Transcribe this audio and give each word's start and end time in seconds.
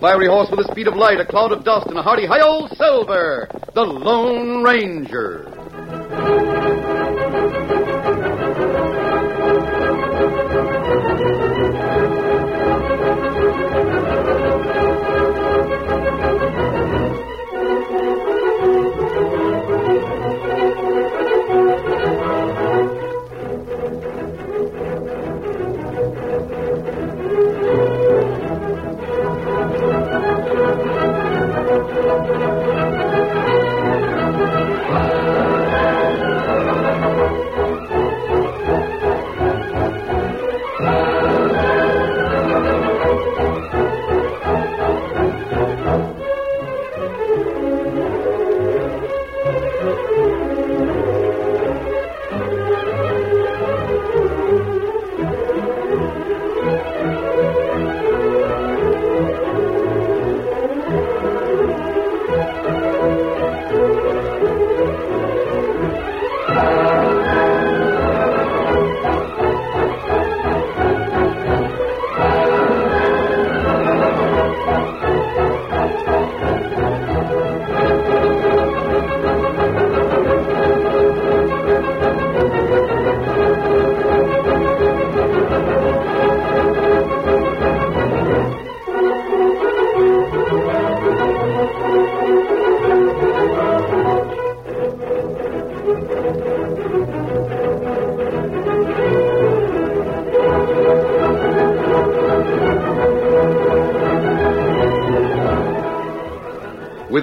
Fiery 0.00 0.28
horse 0.28 0.48
with 0.48 0.64
the 0.64 0.72
speed 0.72 0.86
of 0.86 0.94
light, 0.94 1.18
a 1.18 1.26
cloud 1.26 1.50
of 1.50 1.64
dust, 1.64 1.88
and 1.88 1.98
a 1.98 2.02
hearty 2.02 2.24
Hi-Yo 2.24 2.68
Silver. 2.76 3.48
The 3.74 3.82
Lone 3.82 4.62
Ranger. 4.62 5.44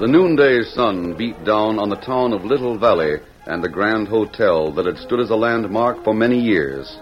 The 0.00 0.08
noonday 0.08 0.62
sun 0.62 1.12
beat 1.12 1.44
down 1.44 1.78
on 1.78 1.90
the 1.90 1.96
town 1.96 2.32
of 2.32 2.46
Little 2.46 2.78
Valley 2.78 3.16
and 3.44 3.62
the 3.62 3.68
Grand 3.68 4.08
Hotel 4.08 4.72
that 4.72 4.86
had 4.86 4.96
stood 4.96 5.20
as 5.20 5.28
a 5.28 5.36
landmark 5.36 6.02
for 6.02 6.14
many 6.14 6.40
years. 6.40 6.98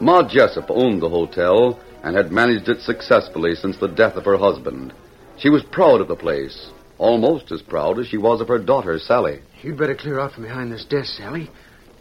Ma 0.00 0.26
Jessup 0.28 0.68
owned 0.68 1.00
the 1.00 1.08
hotel 1.08 1.78
and 2.02 2.16
had 2.16 2.32
managed 2.32 2.68
it 2.68 2.80
successfully 2.80 3.54
since 3.54 3.76
the 3.76 3.86
death 3.86 4.16
of 4.16 4.24
her 4.24 4.36
husband. 4.36 4.92
She 5.38 5.50
was 5.50 5.62
proud 5.70 6.00
of 6.00 6.08
the 6.08 6.16
place, 6.16 6.70
almost 6.98 7.52
as 7.52 7.62
proud 7.62 8.00
as 8.00 8.08
she 8.08 8.18
was 8.18 8.40
of 8.40 8.48
her 8.48 8.58
daughter, 8.58 8.98
Sally. 8.98 9.40
You'd 9.62 9.78
better 9.78 9.94
clear 9.94 10.18
out 10.18 10.32
from 10.32 10.42
behind 10.42 10.72
this 10.72 10.84
desk, 10.84 11.14
Sally. 11.16 11.48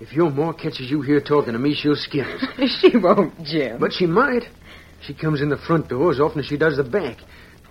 If 0.01 0.13
your 0.13 0.31
ma 0.31 0.51
catches 0.51 0.89
you 0.89 1.01
here 1.03 1.21
talking 1.21 1.53
to 1.53 1.59
me, 1.59 1.75
she'll 1.75 1.95
skin 1.95 2.25
us. 2.25 2.43
She 2.81 2.97
won't, 2.97 3.43
Jim. 3.43 3.79
But 3.79 3.93
she 3.93 4.07
might. 4.07 4.45
She 5.03 5.13
comes 5.13 5.41
in 5.41 5.49
the 5.49 5.57
front 5.57 5.89
door 5.89 6.09
as 6.09 6.19
often 6.19 6.39
as 6.39 6.47
she 6.47 6.57
does 6.57 6.77
the 6.77 6.83
back. 6.83 7.17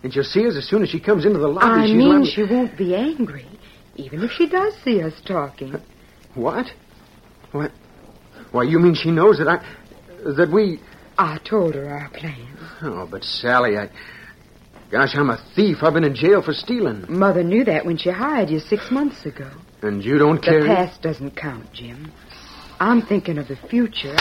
And 0.05 0.15
she'll 0.15 0.23
see 0.23 0.47
us 0.47 0.55
as 0.57 0.69
soon 0.69 0.85
as 0.85 0.91
she 0.91 1.01
comes 1.01 1.27
into 1.27 1.41
the 1.41 1.49
lobby. 1.49 1.67
I 1.67 1.87
she's 1.87 1.97
mean, 1.97 2.25
she 2.25 2.45
won't 2.45 2.79
be 2.79 2.95
angry, 2.95 3.47
even 3.97 4.23
if 4.23 4.31
she 4.31 4.49
does 4.49 4.75
see 4.85 5.03
us 5.03 5.13
talking. 5.27 5.75
What? 6.37 6.67
What? 7.51 7.73
Why, 8.53 8.63
you 8.63 8.79
mean 8.79 8.95
she 8.95 9.11
knows 9.11 9.39
that 9.39 9.49
I... 9.49 9.59
that 10.37 10.51
we... 10.53 10.81
I 11.19 11.39
told 11.45 11.75
her 11.75 11.89
our 11.89 12.11
plans. 12.11 12.61
Oh, 12.83 13.09
but 13.11 13.25
Sally, 13.25 13.77
I... 13.77 13.91
Gosh, 14.93 15.17
I'm 15.17 15.31
a 15.31 15.45
thief. 15.57 15.79
I've 15.83 15.95
been 15.95 16.05
in 16.05 16.15
jail 16.15 16.43
for 16.43 16.53
stealing. 16.53 17.07
Mother 17.09 17.43
knew 17.43 17.65
that 17.65 17.85
when 17.85 17.97
she 17.97 18.11
hired 18.11 18.51
you 18.51 18.61
six 18.61 18.89
months 18.93 19.27
ago. 19.27 19.51
And 19.83 20.05
you 20.05 20.19
don't 20.19 20.43
care. 20.43 20.61
The 20.61 20.67
care... 20.67 20.77
past 20.77 21.03
doesn't 21.03 21.37
count, 21.37 21.73
Jim. 21.73 22.13
I'm 22.79 23.03
thinking 23.03 23.39
of 23.39 23.49
the 23.49 23.57
future. 23.57 24.17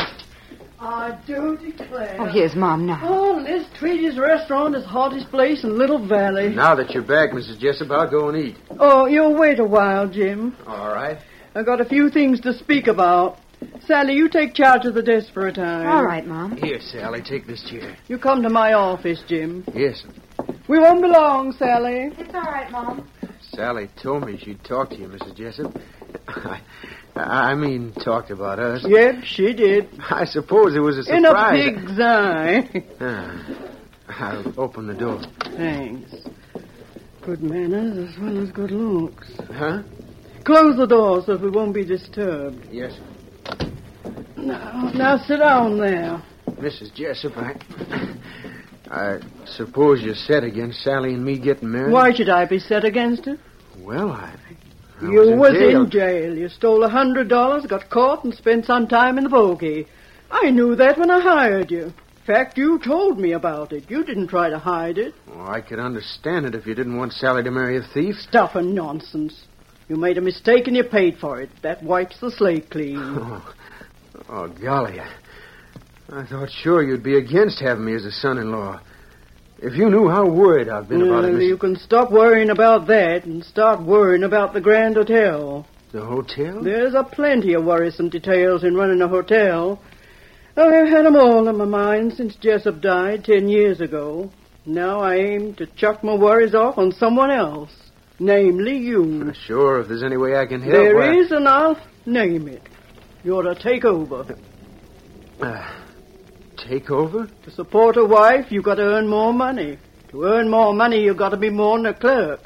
I 0.81 1.20
do 1.28 1.58
declare. 1.58 2.16
Oh, 2.20 2.25
here's 2.25 2.56
Mom 2.56 2.86
now. 2.86 3.02
Oh, 3.03 3.42
Liz 3.44 3.66
Tweedy's 3.78 4.18
restaurant 4.18 4.75
is 4.75 4.86
hottest 4.86 5.30
place 5.30 5.64
in 5.66 5.78
Little 5.78 6.06
Valley. 6.06 6.50
Now 6.56 6.75
that 6.75 6.92
you're 6.92 7.03
back, 7.03 7.31
Mrs. 7.31 7.59
Jessup, 7.59 7.92
I'll 7.92 8.09
go 8.09 8.30
and 8.30 8.38
eat. 8.38 8.56
Oh, 8.80 9.06
you'll 9.06 9.38
wait 9.38 9.59
a 9.59 9.66
while, 9.66 10.08
Jim. 10.08 10.56
All 10.66 10.94
right. 10.94 11.18
I've 11.53 11.66
got 11.66 11.81
a 11.81 11.86
few 11.86 12.09
things 12.09 12.40
to 12.42 12.53
speak 12.53 12.88
about. 12.88 13.40
Sally, 13.86 14.14
you 14.14 14.30
take 14.30 14.53
charge 14.53 14.86
of 14.86 14.94
the 14.94 15.03
desk 15.03 15.34
for 15.34 15.48
a 15.48 15.52
time. 15.52 15.86
All 15.86 16.06
right, 16.06 16.25
Mom. 16.25 16.56
Here, 16.56 16.80
Sally, 16.80 17.22
take 17.22 17.46
this 17.46 17.62
chair. 17.69 17.98
You 18.08 18.18
come 18.18 18.42
to 18.44 18.50
my 18.50 18.72
office, 18.74 19.22
Jim. 19.28 19.66
Yes. 19.74 20.03
We 20.69 20.80
won't 20.80 21.02
be 21.02 21.09
long, 21.09 21.52
Sally. 21.53 22.12
It's 22.18 22.34
all 22.34 22.42
right, 22.42 22.72
Mom. 22.72 23.06
Sally 23.59 23.90
told 24.02 24.25
me 24.25 24.38
she'd 24.38 24.64
talk 24.64 24.90
to 24.92 24.96
you, 24.96 25.09
Mrs. 25.09 25.36
Jessup. 25.36 25.75
I, 26.30 26.62
I 27.52 27.56
mean, 27.56 27.92
talked 27.92 28.31
about 28.31 28.58
us. 28.58 28.86
Yep, 28.88 29.25
she 29.25 29.52
did. 29.52 29.90
I 30.09 30.24
suppose 30.24 30.78
it 30.78 30.80
was 30.80 30.97
a 30.97 31.03
surprise. 31.03 31.68
In 31.68 31.75
a 31.75 31.81
pig's 31.81 32.00
eye. 32.00 32.84
Ah, 34.12 34.31
I'll 34.31 34.60
open 34.60 34.88
the 34.88 34.94
door. 34.94 35.22
Thanks. 35.56 36.10
Good 37.22 37.44
manners 37.44 38.10
as 38.10 38.19
well 38.19 38.42
as 38.42 38.50
good 38.50 38.72
looks. 38.72 39.30
Huh? 39.51 39.84
Close 40.45 40.78
the 40.78 40.88
door 40.88 41.22
so 41.25 41.36
we 41.36 41.50
won't 41.50 41.74
be 41.75 41.86
disturbed. 41.86 42.66
Yes. 42.72 42.98
Now, 44.38 44.92
now 44.95 45.18
sit 45.18 45.38
down 45.38 45.78
there. 45.78 46.24
Mrs. 46.48 46.94
Jessup, 46.94 47.38
I. 47.38 47.56
I 48.89 49.19
suppose 49.45 50.01
you're 50.01 50.16
set 50.16 50.44
against 50.44 50.81
Sally 50.81 51.13
and 51.13 51.24
me 51.24 51.38
getting 51.38 51.72
married? 51.72 51.92
Why 51.94 52.12
should 52.12 52.30
I 52.30 52.45
be 52.45 52.57
set 52.57 52.84
against 52.86 53.28
it? 53.28 53.39
Well, 53.89 54.12
I. 54.12 54.36
I 55.01 55.12
You 55.12 55.19
was 55.19 55.30
in 55.30 55.39
was 55.39 55.53
jail. 55.53 55.81
in 55.81 55.89
jail. 55.89 56.38
You 56.38 56.47
stole 56.50 56.83
a 56.83 56.89
hundred 56.89 57.27
dollars, 57.27 57.65
got 57.65 57.89
caught, 57.89 58.24
and 58.24 58.31
spent 58.36 58.65
some 58.65 58.88
time 58.88 59.18
in 59.18 59.24
the 59.24 59.31
bogey. 59.31 59.88
I 60.30 60.51
knew 60.51 60.75
that 60.75 61.00
when 61.00 61.09
I 61.09 61.19
hired 61.19 61.71
you. 61.71 61.86
In 61.86 62.25
fact, 62.27 62.56
you 62.59 62.77
told 62.77 63.18
me 63.18 63.31
about 63.31 63.74
it. 63.74 63.89
You 63.89 64.03
didn't 64.03 64.27
try 64.27 64.51
to 64.51 64.59
hide 64.59 65.00
it. 65.00 65.15
Well, 65.27 65.50
I 65.50 65.62
could 65.62 65.80
understand 65.80 66.45
it 66.45 66.53
if 66.53 66.68
you 66.68 66.75
didn't 66.75 66.97
want 66.97 67.13
Sally 67.13 67.41
to 67.41 67.50
marry 67.50 67.77
a 67.77 67.81
thief. 67.81 68.13
Stuff 68.18 68.53
and 68.53 68.75
nonsense. 68.75 69.45
You 69.88 69.95
made 69.95 70.19
a 70.19 70.21
mistake 70.21 70.68
and 70.68 70.77
you 70.77 70.83
paid 70.83 71.18
for 71.18 71.41
it. 71.41 71.50
That 71.63 71.81
wipes 71.81 72.19
the 72.19 72.30
slate 72.30 72.69
clean. 72.69 73.00
Oh, 73.01 73.53
oh 74.30 74.47
golly. 74.50 75.00
I, 75.00 75.09
I 76.12 76.25
thought 76.27 76.51
sure 76.51 76.83
you'd 76.83 77.01
be 77.01 77.18
against 77.18 77.59
having 77.59 77.86
me 77.86 77.95
as 77.95 78.06
a 78.06 78.12
son-in-law. 78.12 78.81
If 79.62 79.76
you 79.76 79.90
knew 79.90 80.08
how 80.08 80.26
worried 80.26 80.70
I've 80.70 80.88
been 80.88 81.02
about 81.02 81.26
it, 81.26 81.34
Miss... 81.34 81.44
you 81.44 81.58
can 81.58 81.76
stop 81.76 82.12
worrying 82.12 82.50
about 82.50 82.88
that 82.88 83.26
and 83.26 83.44
start 83.44 83.82
worrying 83.82 84.24
about 84.24 84.54
the 84.54 84.62
Grand 84.62 84.96
Hotel. 84.96 85.68
the 85.92 86.06
hotel? 86.06 86.64
There's 86.64 86.94
a 86.94 87.04
plenty 87.04 87.54
of 87.56 87.66
worrisome 87.66 88.10
details 88.10 88.64
in 88.64 88.76
running 88.76 89.02
a 89.02 89.08
hotel. 89.10 89.82
I've 90.56 90.88
had 90.88 91.06
'em 91.06 91.16
all 91.18 91.48
in 91.48 91.58
my 91.58 91.66
mind 91.66 92.14
since 92.14 92.36
Jessup 92.36 92.80
died 92.82 93.26
ten 93.26 93.50
years 93.50 93.82
ago. 93.82 94.32
Now 94.66 95.02
I 95.02 95.16
aim 95.16 95.56
to 95.56 95.66
chuck 95.66 96.04
my 96.04 96.14
worries 96.14 96.56
off 96.56 96.78
on 96.78 96.92
someone 96.94 97.32
else, 97.32 97.72
namely 98.20 98.78
you. 98.78 99.34
Sure, 99.46 99.82
if 99.82 99.88
there's 99.90 100.04
any 100.04 100.18
way 100.18 100.38
I 100.38 100.46
can 100.46 100.62
help. 100.62 100.74
There 100.74 100.96
why- 100.96 101.16
is, 101.18 101.32
and 101.32 101.48
I'll 101.48 101.78
name 102.06 102.48
it. 102.48 102.62
You're 103.26 103.44
to 103.44 103.56
take 103.56 103.84
over. 103.84 104.26
Uh, 105.42 105.79
take 106.68 106.90
over? 106.92 107.28
To 107.46 107.52
support 107.52 107.98
a 107.98 108.06
wife, 108.06 108.52
you've 108.52 108.64
got 108.66 108.76
to 108.76 108.84
earn 108.84 109.08
more 109.08 109.34
money. 109.34 109.78
To 110.10 110.24
earn 110.24 110.50
more 110.50 110.74
money, 110.74 111.02
you've 111.04 111.18
got 111.18 111.30
to 111.30 111.38
be 111.38 111.50
more 111.50 111.78
than 111.78 111.86
a 111.88 111.94
clerk. 111.94 112.42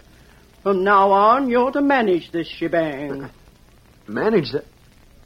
From 0.63 0.83
now 0.83 1.11
on, 1.11 1.49
you're 1.49 1.71
to 1.71 1.81
manage 1.81 2.31
this 2.31 2.47
shebang. 2.47 3.23
Uh, 3.23 3.29
manage 4.07 4.51
the, 4.51 4.63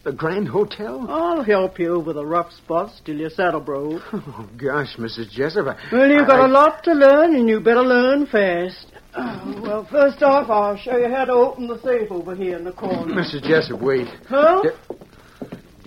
the 0.03 0.11
Grand 0.11 0.47
Hotel? 0.47 1.05
I'll 1.09 1.43
help 1.43 1.77
you 1.79 1.93
over 1.95 2.13
the 2.13 2.25
rough 2.25 2.51
spots 2.53 3.01
till 3.05 3.17
you 3.17 3.29
settle, 3.29 3.59
bro. 3.61 3.99
Oh, 4.13 4.49
gosh, 4.57 4.95
Mrs. 4.97 5.29
Jessup. 5.31 5.67
I, 5.67 5.75
Well, 5.91 6.09
you've 6.09 6.27
got 6.27 6.41
I- 6.41 6.45
a 6.45 6.49
lot 6.49 6.83
to 6.85 6.93
learn, 6.93 7.35
and 7.35 7.47
you 7.49 7.59
better 7.59 7.83
learn 7.83 8.25
fast. 8.27 8.87
Oh, 9.15 9.59
well, 9.63 9.87
first 9.89 10.21
off, 10.21 10.49
I'll 10.49 10.77
show 10.77 10.95
you 10.97 11.09
how 11.09 11.25
to 11.25 11.31
open 11.33 11.67
the 11.67 11.79
safe 11.81 12.11
over 12.11 12.35
here 12.35 12.55
in 12.57 12.63
the 12.63 12.71
corner. 12.71 13.13
Mrs. 13.13 13.43
Jessup, 13.43 13.81
wait. 13.81 14.07
Huh? 14.29 14.61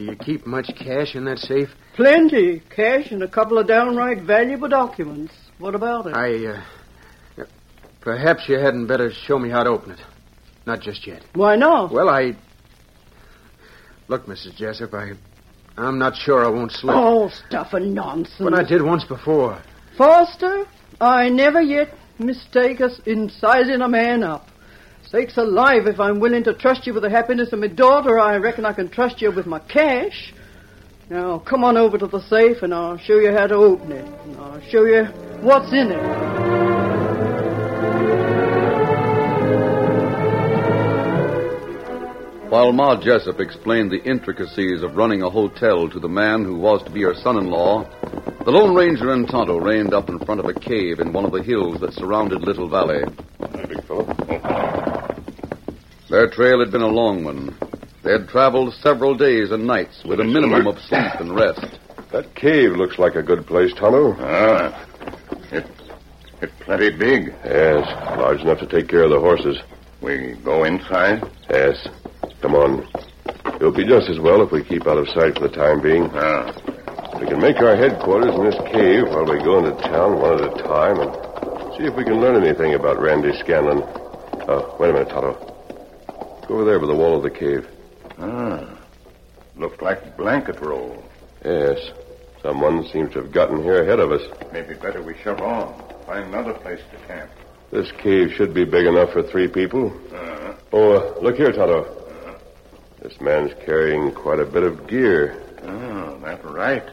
Do 0.01 0.07
you 0.07 0.17
keep 0.17 0.47
much 0.47 0.71
cash 0.79 1.15
in 1.15 1.27
that 1.27 1.39
safe? 1.41 1.69
Plenty. 1.95 2.63
Cash 2.75 3.11
and 3.11 3.23
a 3.23 3.29
couple 3.29 3.59
of 3.59 3.67
downright 3.69 4.23
valuable 4.23 4.67
documents. 4.67 5.35
What 5.59 5.75
about 5.75 6.07
it? 6.07 6.15
I, 6.17 6.47
uh. 6.47 7.45
Perhaps 8.01 8.49
you 8.49 8.59
hadn't 8.59 8.87
better 8.87 9.13
show 9.13 9.39
me 9.39 9.51
how 9.51 9.63
to 9.63 9.69
open 9.69 9.91
it. 9.91 9.99
Not 10.65 10.81
just 10.81 11.07
yet. 11.07 11.23
Why 11.35 11.57
not? 11.57 11.93
Well, 11.93 12.09
I. 12.09 12.35
Look, 14.09 14.25
Mrs. 14.25 14.57
Jessup, 14.57 14.95
I. 14.95 15.13
I'm 15.77 15.99
not 15.99 16.17
sure 16.17 16.47
I 16.47 16.49
won't 16.49 16.73
slip. 16.73 16.97
Oh, 16.97 17.29
stuff 17.29 17.75
and 17.75 17.95
nonsense. 17.95 18.41
But 18.41 18.55
I 18.55 18.67
did 18.67 18.81
once 18.81 19.05
before. 19.05 19.63
Foster, 19.99 20.65
I 20.99 21.29
never 21.29 21.61
yet 21.61 21.93
mistake 22.19 22.81
us 22.81 22.99
in 23.05 23.29
sizing 23.29 23.83
a 23.83 23.89
man 23.89 24.23
up. 24.23 24.49
Sakes 25.11 25.37
alive, 25.39 25.89
if 25.89 25.99
I'm 25.99 26.21
willing 26.21 26.45
to 26.45 26.55
trust 26.55 26.87
you 26.87 26.95
with 26.95 27.03
the 27.03 27.11
happiness 27.11 27.53
of 27.53 27.59
my 27.59 27.67
daughter, 27.67 28.21
I 28.21 28.37
reckon 28.37 28.65
I 28.65 28.73
can 28.73 28.89
trust 28.89 29.21
you 29.21 29.33
with 29.33 29.45
my 29.45 29.59
cash. 29.59 30.33
Now, 31.09 31.41
come 31.41 31.65
on 31.65 31.77
over 31.77 31.99
to 31.99 32.07
the 32.07 32.21
safe 32.21 32.63
and 32.63 32.73
I'll 32.73 32.97
show 32.97 33.19
you 33.19 33.33
how 33.33 33.49
to 33.49 33.57
open 33.57 33.91
it. 33.91 34.05
And 34.05 34.37
I'll 34.37 34.61
show 34.61 34.85
you 34.85 35.07
what's 35.43 35.73
in 35.73 35.91
it. 35.91 36.61
While 42.49 42.71
Ma 42.73 42.95
Jessup 43.03 43.41
explained 43.41 43.91
the 43.91 44.05
intricacies 44.09 44.85
of 44.85 44.95
running 44.95 45.23
a 45.23 45.31
hotel 45.31 45.91
to 45.91 45.99
the 45.99 46.09
man 46.09 46.45
who 46.45 46.57
was 46.57 46.85
to 46.85 46.91
be 46.91 47.03
her 47.03 47.15
son-in-law, 47.15 47.83
the 48.45 48.51
Lone 48.53 48.77
Ranger 48.77 49.13
and 49.13 49.29
Tonto 49.29 49.59
reined 49.59 49.93
up 49.93 50.09
in 50.09 50.21
front 50.21 50.39
of 50.39 50.47
a 50.47 50.55
cave 50.55 51.01
in 51.01 51.13
one 51.13 51.25
of 51.25 51.33
the 51.33 51.43
hills 51.43 51.81
that 51.81 51.95
surrounded 51.95 52.43
Little 52.43 52.69
Valley. 52.69 53.03
Hi, 56.11 56.27
big 56.27 56.35
fellow. 56.35 56.35
Their 56.35 56.35
trail 56.35 56.61
had 56.61 56.71
been 56.73 56.83
a 56.83 56.87
long 56.89 57.25
one. 57.25 57.57
They 58.03 58.13
had 58.13 58.29
traveled 58.29 58.75
several 58.75 59.15
days 59.15 59.51
and 59.51 59.67
nights 59.67 60.03
with 60.05 60.21
a 60.21 60.25
minimum 60.25 60.67
of 60.67 60.79
sleep 60.79 61.21
and 61.21 61.35
rest. 61.35 61.67
That 62.13 62.35
cave 62.35 62.73
looks 62.73 62.99
like 62.99 63.15
a 63.15 63.23
good 63.23 63.47
place, 63.47 63.73
Tonto. 63.75 64.17
Ah, 64.19 64.87
it, 65.53 65.67
it's 66.43 66.53
plenty 66.61 66.91
big. 66.91 67.35
Yes, 67.45 67.87
large 68.19 68.41
enough 68.41 68.59
to 68.61 68.67
take 68.67 68.89
care 68.89 69.05
of 69.05 69.11
the 69.11 69.21
horses. 69.21 69.59
We 70.01 70.35
go 70.45 70.65
inside. 70.65 71.23
Yes. 71.51 71.87
Come 72.41 72.55
on. 72.55 72.89
It'll 73.57 73.73
be 73.73 73.85
just 73.85 74.09
as 74.09 74.19
well 74.19 74.43
if 74.43 74.51
we 74.51 74.65
keep 74.65 74.87
out 74.87 74.99
of 74.99 75.09
sight 75.09 75.35
for 75.39 75.47
the 75.49 75.55
time 75.55 75.83
being. 75.83 76.09
Ah, 76.15 76.53
We 77.21 77.27
can 77.27 77.41
make 77.41 77.59
our 77.59 77.77
headquarters 77.77 78.35
in 78.35 78.45
this 78.45 78.59
cave 78.73 79.05
while 79.09 79.27
we 79.27 79.39
go 79.45 79.59
into 79.59 79.77
town 79.83 80.19
one 80.19 80.43
at 80.43 80.59
a 80.59 80.63
time 80.63 80.99
and 81.01 81.13
see 81.77 81.85
if 81.85 81.95
we 81.95 82.05
can 82.05 82.21
learn 82.21 82.43
anything 82.43 82.75
about 82.75 82.99
Randy 83.01 83.37
Scanlon. 83.39 83.83
Oh, 84.49 84.75
wait 84.81 84.91
a 84.91 84.93
minute, 84.95 85.11
Tonto. 85.11 85.50
Over 86.51 86.65
there 86.65 86.81
by 86.81 86.87
the 86.89 86.95
wall 86.97 87.17
of 87.17 87.23
the 87.23 87.31
cave. 87.31 87.67
ah. 88.19 88.77
Looks 89.57 89.81
like 89.81 90.17
blanket 90.17 90.61
roll. 90.61 91.03
Yes. 91.45 91.79
Someone 92.43 92.85
seems 92.89 93.13
to 93.13 93.23
have 93.23 93.31
gotten 93.33 93.63
here 93.63 93.83
ahead 93.83 94.01
of 94.01 94.11
us. 94.11 94.23
Maybe 94.53 94.75
better 94.75 95.01
we 95.03 95.15
shove 95.23 95.41
on. 95.41 95.81
Find 96.07 96.25
another 96.35 96.55
place 96.55 96.81
to 96.91 97.07
camp. 97.07 97.31
This 97.71 97.93
cave 97.93 98.33
should 98.33 98.53
be 98.53 98.65
big 98.65 98.87
enough 98.87 99.13
for 99.13 99.23
three 99.23 99.47
people. 99.49 99.93
Uh, 100.13 100.55
Oh, 100.73 100.93
uh, 100.93 101.21
look 101.21 101.37
here, 101.37 101.53
Tonto. 101.53 101.97
This 103.03 103.21
man's 103.21 103.53
carrying 103.65 104.13
quite 104.13 104.39
a 104.41 104.45
bit 104.47 104.63
of 104.63 104.87
gear. 104.87 105.41
oh, 105.63 106.19
that's 106.23 106.45
right. 106.45 106.85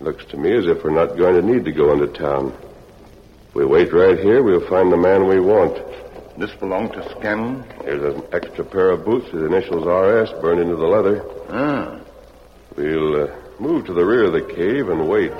Looks 0.00 0.24
to 0.26 0.36
me 0.36 0.52
as 0.56 0.66
if 0.66 0.82
we're 0.84 0.90
not 0.90 1.16
going 1.16 1.34
to 1.34 1.42
need 1.42 1.64
to 1.66 1.72
go 1.72 1.92
into 1.92 2.06
town. 2.08 2.52
If 3.48 3.54
we 3.54 3.64
wait 3.64 3.92
right 3.92 4.18
here, 4.18 4.42
we'll 4.42 4.66
find 4.68 4.90
the 4.92 4.96
man 4.96 5.28
we 5.28 5.38
want. 5.40 5.76
This 6.38 6.54
belonged 6.54 6.92
to 6.92 7.08
Scanlon? 7.18 7.64
Here's 7.82 8.14
an 8.14 8.22
extra 8.32 8.64
pair 8.64 8.90
of 8.90 9.04
boots 9.04 9.30
with 9.32 9.44
initials 9.44 9.84
RS 9.84 10.40
burned 10.40 10.60
into 10.60 10.76
the 10.76 10.86
leather. 10.86 11.24
Ah. 11.50 12.00
We'll 12.76 13.24
uh, 13.24 13.36
move 13.58 13.86
to 13.86 13.92
the 13.92 14.04
rear 14.04 14.24
of 14.24 14.32
the 14.32 14.54
cave 14.54 14.88
and 14.88 15.08
wait. 15.08 15.32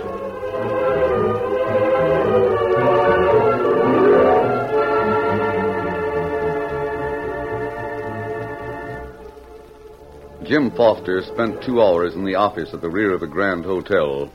Jim 10.45 10.73
Foster 10.73 11.23
spent 11.23 11.63
two 11.63 11.81
hours 11.81 12.15
in 12.15 12.25
the 12.25 12.35
office 12.35 12.75
at 12.75 12.81
the 12.81 12.91
rear 12.91 13.15
of 13.15 13.21
the 13.21 13.27
Grand 13.29 13.65
Hotel. 13.65 14.29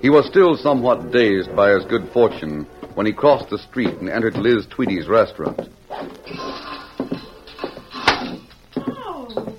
He 0.00 0.08
was 0.08 0.26
still 0.26 0.56
somewhat 0.56 1.10
dazed 1.10 1.54
by 1.56 1.72
his 1.72 1.84
good 1.86 2.08
fortune 2.12 2.64
when 2.94 3.06
he 3.06 3.12
crossed 3.12 3.50
the 3.50 3.58
street 3.58 3.94
and 3.98 4.08
entered 4.08 4.36
Liz 4.36 4.66
Tweedy's 4.70 5.08
restaurant. 5.08 5.68
Oh, 8.76 9.54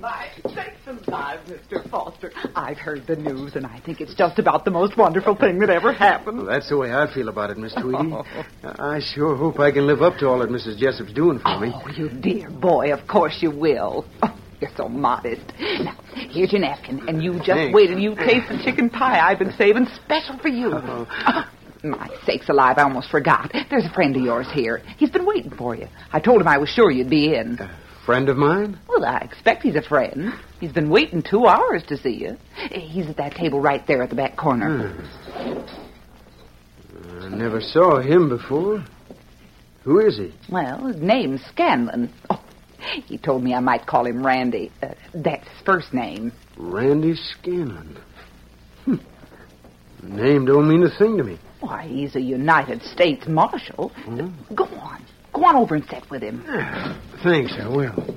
my 0.00 0.28
sakes 0.54 1.06
alive, 1.06 1.40
Mr. 1.46 1.88
Foster. 1.90 2.32
I've 2.54 2.78
heard 2.78 3.06
the 3.06 3.16
news, 3.16 3.56
and 3.56 3.66
I 3.66 3.80
think 3.80 4.00
it's 4.00 4.14
just 4.14 4.38
about 4.38 4.64
the 4.64 4.70
most 4.70 4.96
wonderful 4.96 5.34
thing 5.34 5.58
that 5.60 5.70
ever 5.70 5.92
happened. 5.92 6.38
Well, 6.38 6.46
that's 6.46 6.68
the 6.68 6.76
way 6.76 6.92
I 6.92 7.12
feel 7.12 7.28
about 7.28 7.50
it, 7.50 7.58
Miss 7.58 7.74
Tweedy. 7.74 8.12
Oh. 8.12 8.24
I 8.64 9.00
sure 9.00 9.36
hope 9.36 9.58
I 9.58 9.72
can 9.72 9.86
live 9.86 10.02
up 10.02 10.18
to 10.18 10.28
all 10.28 10.38
that 10.40 10.50
Mrs. 10.50 10.78
Jessup's 10.78 11.12
doing 11.12 11.38
for 11.38 11.58
me. 11.58 11.72
Oh, 11.74 11.88
you 11.90 12.08
dear 12.08 12.50
boy, 12.50 12.92
of 12.92 13.06
course 13.08 13.38
you 13.40 13.50
will. 13.50 14.04
Oh, 14.22 14.38
you're 14.60 14.70
so 14.76 14.88
modest. 14.88 15.52
Now, 15.58 15.98
here's 16.14 16.52
your 16.52 16.60
napkin, 16.60 17.08
and 17.08 17.22
you 17.22 17.34
just 17.38 17.48
Thanks. 17.48 17.74
wait 17.74 17.88
till 17.88 17.98
you 17.98 18.14
taste 18.14 18.48
the 18.48 18.60
chicken 18.64 18.88
pie 18.90 19.18
I've 19.18 19.38
been 19.38 19.52
saving 19.58 19.86
special 20.04 20.38
for 20.38 20.48
you. 20.48 20.72
Uh-oh. 20.72 21.02
Uh-huh. 21.02 21.44
Oh, 21.84 21.88
my 21.88 22.08
sakes 22.24 22.48
alive, 22.48 22.78
I 22.78 22.82
almost 22.82 23.10
forgot. 23.10 23.52
There's 23.70 23.84
a 23.84 23.92
friend 23.92 24.16
of 24.16 24.22
yours 24.22 24.46
here. 24.52 24.82
He's 24.98 25.10
been 25.10 25.26
waiting 25.26 25.50
for 25.50 25.74
you. 25.74 25.88
I 26.12 26.20
told 26.20 26.40
him 26.40 26.48
I 26.48 26.58
was 26.58 26.68
sure 26.68 26.90
you'd 26.90 27.10
be 27.10 27.34
in. 27.34 27.58
A 27.58 27.70
friend 28.06 28.28
of 28.28 28.36
mine? 28.36 28.78
Well, 28.88 29.04
I 29.04 29.18
expect 29.18 29.62
he's 29.62 29.76
a 29.76 29.82
friend. 29.82 30.32
He's 30.60 30.72
been 30.72 30.90
waiting 30.90 31.22
two 31.22 31.46
hours 31.46 31.82
to 31.88 31.96
see 31.96 32.14
you. 32.14 32.36
He's 32.70 33.08
at 33.08 33.16
that 33.16 33.34
table 33.34 33.60
right 33.60 33.84
there 33.86 34.02
at 34.02 34.10
the 34.10 34.16
back 34.16 34.36
corner. 34.36 34.94
I 37.20 37.28
never 37.28 37.60
saw 37.60 38.00
him 38.00 38.28
before. 38.28 38.84
Who 39.84 39.98
is 40.00 40.16
he? 40.16 40.32
Well, 40.50 40.86
his 40.86 40.96
name's 41.00 41.42
Scanlon. 41.46 42.12
Oh, 42.30 42.42
he 43.06 43.18
told 43.18 43.42
me 43.42 43.54
I 43.54 43.60
might 43.60 43.86
call 43.86 44.06
him 44.06 44.24
Randy. 44.24 44.70
Uh, 44.82 44.94
that's 45.14 45.48
his 45.48 45.62
first 45.64 45.92
name. 45.92 46.32
Randy 46.56 47.14
Scanlon. 47.16 47.98
Hmm. 48.84 48.96
Name 50.02 50.44
don't 50.44 50.68
mean 50.68 50.84
a 50.84 50.98
thing 50.98 51.16
to 51.18 51.24
me. 51.24 51.38
Why, 51.62 51.86
he's 51.86 52.16
a 52.16 52.20
United 52.20 52.82
States 52.82 53.28
Marshal. 53.28 53.90
Mm-hmm. 53.90 54.54
Go 54.56 54.64
on. 54.64 55.06
Go 55.32 55.44
on 55.44 55.54
over 55.54 55.76
and 55.76 55.84
sit 55.88 56.10
with 56.10 56.20
him. 56.20 56.42
Thanks, 57.22 57.54
I 57.56 57.68
will. 57.68 58.16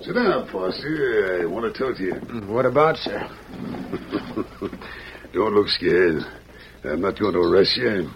Sit 0.00 0.14
down, 0.14 0.48
Foster. 0.50 1.42
I 1.42 1.44
want 1.44 1.72
to 1.72 1.78
talk 1.78 1.98
to 1.98 2.02
you. 2.02 2.14
Mm, 2.14 2.48
what 2.48 2.64
about, 2.64 2.96
sir? 2.96 3.28
Don't 5.34 5.54
look 5.54 5.68
scared. 5.68 6.22
I'm 6.84 7.02
not 7.02 7.18
going 7.18 7.34
to 7.34 7.40
arrest 7.40 7.76
you. 7.76 8.08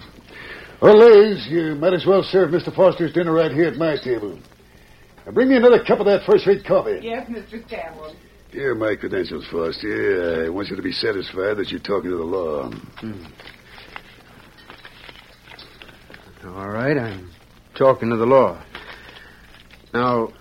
Well, 0.81 0.97
Liz, 0.97 1.47
you 1.51 1.75
might 1.75 1.93
as 1.93 2.07
well 2.07 2.23
serve 2.23 2.53
Mr. 2.53 2.75
Foster's 2.75 3.13
dinner 3.13 3.35
right 3.35 3.53
here 3.53 3.69
at 3.69 3.77
my 3.77 3.97
table. 4.03 4.39
Now 5.27 5.33
bring 5.33 5.51
me 5.51 5.57
another 5.57 5.85
cup 5.85 6.01
of 6.01 6.07
that 6.07 6.25
first-rate 6.25 6.65
coffee. 6.65 7.01
Yes, 7.03 7.29
Mr. 7.29 7.63
Scanlon. 7.67 8.17
Here 8.53 8.73
are 8.73 8.75
my 8.75 8.95
credentials, 8.97 9.47
Foster. 9.51 10.45
I 10.47 10.49
want 10.49 10.69
you 10.69 10.77
to 10.77 10.83
be 10.83 10.93
satisfied 10.93 11.57
that 11.57 11.71
you're 11.71 11.81
talking 11.81 12.11
to 12.11 12.17
the 12.17 12.23
law. 12.23 12.71
Hmm. 12.71 13.25
All 16.47 16.69
right, 16.69 16.97
I'm 16.97 17.31
talking 17.75 18.11
to 18.11 18.17
the 18.17 18.27
law. 18.27 18.63
Now, 19.95 20.33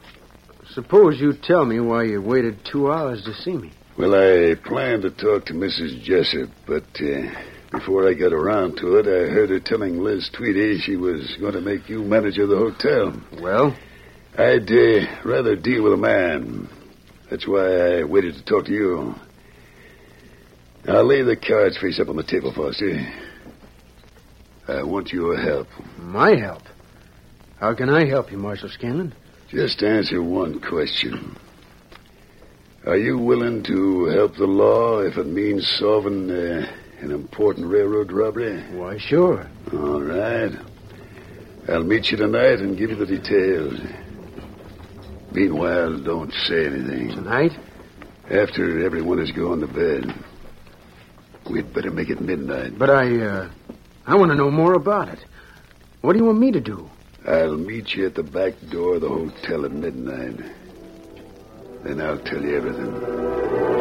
Suppose 0.73 1.19
you 1.19 1.33
tell 1.33 1.65
me 1.65 1.81
why 1.81 2.03
you 2.03 2.21
waited 2.21 2.63
two 2.63 2.89
hours 2.89 3.21
to 3.25 3.33
see 3.33 3.57
me. 3.57 3.73
Well, 3.97 4.15
I 4.15 4.55
planned 4.55 5.01
to 5.01 5.11
talk 5.11 5.45
to 5.47 5.53
Mrs. 5.53 6.01
Jessup, 6.01 6.49
but 6.65 6.85
uh, 7.01 7.29
before 7.71 8.07
I 8.07 8.13
got 8.13 8.31
around 8.31 8.77
to 8.77 8.95
it, 8.95 9.05
I 9.05 9.29
heard 9.33 9.49
her 9.49 9.59
telling 9.59 10.01
Liz 10.01 10.29
Tweedy 10.33 10.79
she 10.79 10.95
was 10.95 11.35
going 11.41 11.53
to 11.53 11.61
make 11.61 11.89
you 11.89 12.03
manager 12.03 12.43
of 12.43 12.49
the 12.49 12.57
hotel. 12.57 13.21
Well? 13.41 13.75
I'd 14.37 14.71
uh, 14.71 15.07
rather 15.25 15.57
deal 15.57 15.83
with 15.83 15.91
a 15.91 15.97
man. 15.97 16.69
That's 17.31 17.47
why 17.47 17.99
I 17.99 18.03
waited 18.03 18.35
to 18.35 18.43
talk 18.43 18.65
to 18.65 18.73
you. 18.73 19.15
I'll 20.85 21.05
lay 21.05 21.21
the 21.21 21.37
cards 21.37 21.77
face 21.77 21.97
up 21.97 22.09
on 22.09 22.17
the 22.17 22.23
table, 22.23 22.51
Foster. 22.53 23.07
I 24.67 24.83
want 24.83 25.13
your 25.13 25.37
help. 25.37 25.67
My 25.97 26.35
help? 26.35 26.63
How 27.57 27.73
can 27.73 27.89
I 27.89 28.05
help 28.05 28.33
you, 28.33 28.37
Marshal 28.37 28.67
Scanlon? 28.67 29.13
Just 29.49 29.81
answer 29.81 30.21
one 30.21 30.59
question. 30.59 31.37
Are 32.85 32.97
you 32.97 33.17
willing 33.17 33.63
to 33.63 34.05
help 34.07 34.35
the 34.35 34.45
law 34.45 34.99
if 34.99 35.17
it 35.17 35.27
means 35.27 35.65
solving 35.79 36.29
uh, 36.29 36.69
an 36.99 37.11
important 37.11 37.67
railroad 37.67 38.11
robbery? 38.11 38.61
Why, 38.73 38.97
sure. 38.97 39.47
All 39.71 40.01
right. 40.01 40.51
I'll 41.69 41.83
meet 41.83 42.11
you 42.11 42.17
tonight 42.17 42.59
and 42.59 42.77
give 42.77 42.89
you 42.89 42.97
the 42.97 43.05
details. 43.05 43.79
Meanwhile, 45.31 45.99
don't 45.99 46.33
say 46.33 46.65
anything. 46.65 47.09
Tonight? 47.09 47.53
After 48.29 48.85
everyone 48.85 49.19
has 49.19 49.31
gone 49.31 49.61
to 49.61 49.67
bed. 49.67 50.13
We'd 51.49 51.73
better 51.73 51.91
make 51.91 52.09
it 52.09 52.21
midnight. 52.21 52.77
But 52.77 52.89
I, 52.89 53.19
uh, 53.19 53.49
I 54.05 54.15
want 54.15 54.31
to 54.31 54.35
know 54.35 54.51
more 54.51 54.73
about 54.73 55.09
it. 55.09 55.19
What 56.01 56.13
do 56.13 56.19
you 56.19 56.25
want 56.25 56.39
me 56.39 56.51
to 56.51 56.61
do? 56.61 56.89
I'll 57.27 57.57
meet 57.57 57.93
you 57.93 58.07
at 58.07 58.15
the 58.15 58.23
back 58.23 58.53
door 58.69 58.95
of 58.95 59.01
the 59.01 59.09
hotel 59.09 59.65
at 59.65 59.71
midnight. 59.71 60.39
Then 61.83 62.01
I'll 62.01 62.19
tell 62.19 62.41
you 62.41 62.57
everything. 62.57 63.80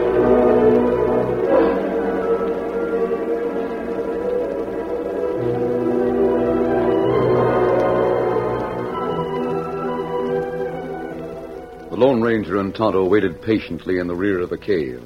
Lone 12.21 12.29
Ranger 12.35 12.61
and 12.61 12.75
Tonto 12.75 13.09
waited 13.09 13.41
patiently 13.41 13.99
in 13.99 14.07
the 14.07 14.15
rear 14.15 14.41
of 14.41 14.51
the 14.51 14.59
cave. 14.59 15.03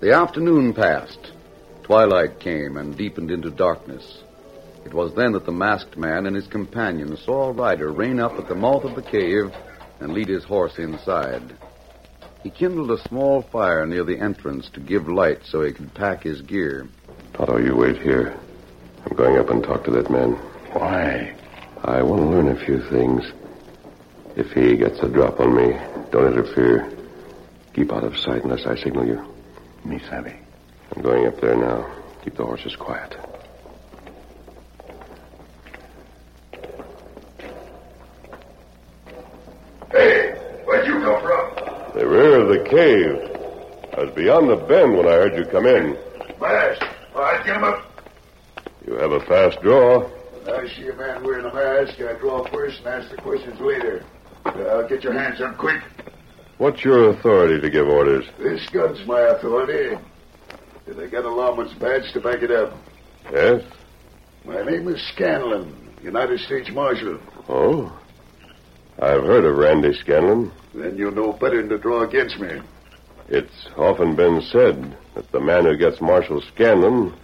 The 0.00 0.14
afternoon 0.14 0.72
passed. 0.72 1.32
Twilight 1.82 2.40
came 2.40 2.78
and 2.78 2.96
deepened 2.96 3.30
into 3.30 3.50
darkness. 3.50 4.22
It 4.86 4.94
was 4.94 5.14
then 5.14 5.32
that 5.32 5.44
the 5.44 5.52
masked 5.52 5.98
man 5.98 6.24
and 6.24 6.34
his 6.34 6.46
companion 6.46 7.14
saw 7.18 7.50
a 7.50 7.52
rider 7.52 7.92
rein 7.92 8.18
up 8.18 8.38
at 8.38 8.48
the 8.48 8.54
mouth 8.54 8.84
of 8.84 8.94
the 8.94 9.02
cave 9.02 9.52
and 10.00 10.14
lead 10.14 10.28
his 10.28 10.44
horse 10.44 10.78
inside. 10.78 11.42
He 12.42 12.48
kindled 12.48 12.90
a 12.90 13.06
small 13.06 13.42
fire 13.42 13.84
near 13.84 14.04
the 14.04 14.18
entrance 14.18 14.70
to 14.70 14.80
give 14.80 15.08
light 15.08 15.40
so 15.44 15.60
he 15.62 15.74
could 15.74 15.92
pack 15.92 16.22
his 16.22 16.40
gear. 16.40 16.88
Tonto, 17.34 17.58
you 17.58 17.76
wait 17.76 18.00
here. 18.00 18.34
I'm 19.04 19.14
going 19.14 19.36
up 19.36 19.50
and 19.50 19.62
talk 19.62 19.84
to 19.84 19.90
that 19.90 20.10
man. 20.10 20.32
Why? 20.72 21.36
I 21.84 22.02
want 22.02 22.22
to 22.22 22.28
learn 22.28 22.48
a 22.48 22.64
few 22.64 22.80
things. 22.88 23.30
If 24.36 24.52
he 24.52 24.78
gets 24.78 25.00
a 25.00 25.08
drop 25.08 25.38
on 25.38 25.54
me, 25.54 25.89
don't 26.10 26.26
interfere. 26.32 26.90
Keep 27.74 27.92
out 27.92 28.04
of 28.04 28.18
sight 28.18 28.42
unless 28.44 28.66
I 28.66 28.76
signal 28.76 29.06
you. 29.06 29.24
Me 29.84 30.00
savvy. 30.08 30.34
I'm 30.94 31.02
going 31.02 31.26
up 31.26 31.40
there 31.40 31.56
now. 31.56 31.88
Keep 32.24 32.36
the 32.36 32.44
horses 32.44 32.74
quiet. 32.76 33.16
Hey, 39.92 40.32
where'd 40.64 40.86
you 40.86 41.00
come 41.00 41.22
from? 41.22 41.98
The 41.98 42.06
rear 42.06 42.40
of 42.40 42.48
the 42.48 42.68
cave. 42.68 43.96
I 43.96 44.04
was 44.04 44.14
beyond 44.14 44.50
the 44.50 44.56
bend 44.56 44.96
when 44.96 45.06
I 45.06 45.12
heard 45.12 45.36
you 45.36 45.44
come 45.46 45.66
in. 45.66 45.96
Mask. 46.40 46.82
All 47.14 47.22
right, 47.22 47.44
get 47.44 47.56
him 47.56 47.64
up. 47.64 47.84
You 48.86 48.94
have 48.94 49.12
a 49.12 49.20
fast 49.20 49.60
draw. 49.62 50.00
When 50.00 50.54
I 50.54 50.68
see 50.74 50.88
a 50.88 50.94
man 50.94 51.22
wearing 51.22 51.44
a 51.46 51.54
mask, 51.54 52.00
I 52.00 52.14
draw 52.14 52.44
first 52.50 52.78
and 52.78 52.88
ask 52.88 53.10
the 53.10 53.16
questions 53.16 53.60
later. 53.60 54.04
I'll 54.44 54.88
get 54.88 55.04
your 55.04 55.12
hands 55.12 55.40
up 55.40 55.58
quick. 55.58 55.82
What's 56.60 56.84
your 56.84 57.08
authority 57.08 57.58
to 57.58 57.70
give 57.70 57.88
orders? 57.88 58.26
This 58.38 58.68
gun's 58.68 59.06
my 59.06 59.18
authority. 59.18 59.96
And 60.86 61.00
I 61.00 61.06
got 61.06 61.24
a 61.24 61.30
lawman's 61.30 61.72
badge 61.72 62.12
to 62.12 62.20
back 62.20 62.42
it 62.42 62.50
up. 62.50 62.74
Yes? 63.32 63.62
My 64.44 64.62
name 64.64 64.86
is 64.88 65.00
Scanlon, 65.14 65.74
United 66.02 66.38
States 66.40 66.68
Marshal. 66.70 67.18
Oh? 67.48 67.98
I've 68.98 69.22
heard 69.22 69.46
of 69.46 69.56
Randy 69.56 69.94
Scanlon. 69.94 70.52
Then 70.74 70.98
you 70.98 71.10
know 71.10 71.32
better 71.32 71.62
than 71.62 71.70
to 71.70 71.78
draw 71.78 72.02
against 72.02 72.38
me. 72.38 72.60
It's 73.30 73.68
often 73.78 74.14
been 74.14 74.42
said 74.42 74.98
that 75.14 75.32
the 75.32 75.40
man 75.40 75.64
who 75.64 75.78
gets 75.78 75.98
Marshal 76.02 76.42
Scanlon 76.42 77.14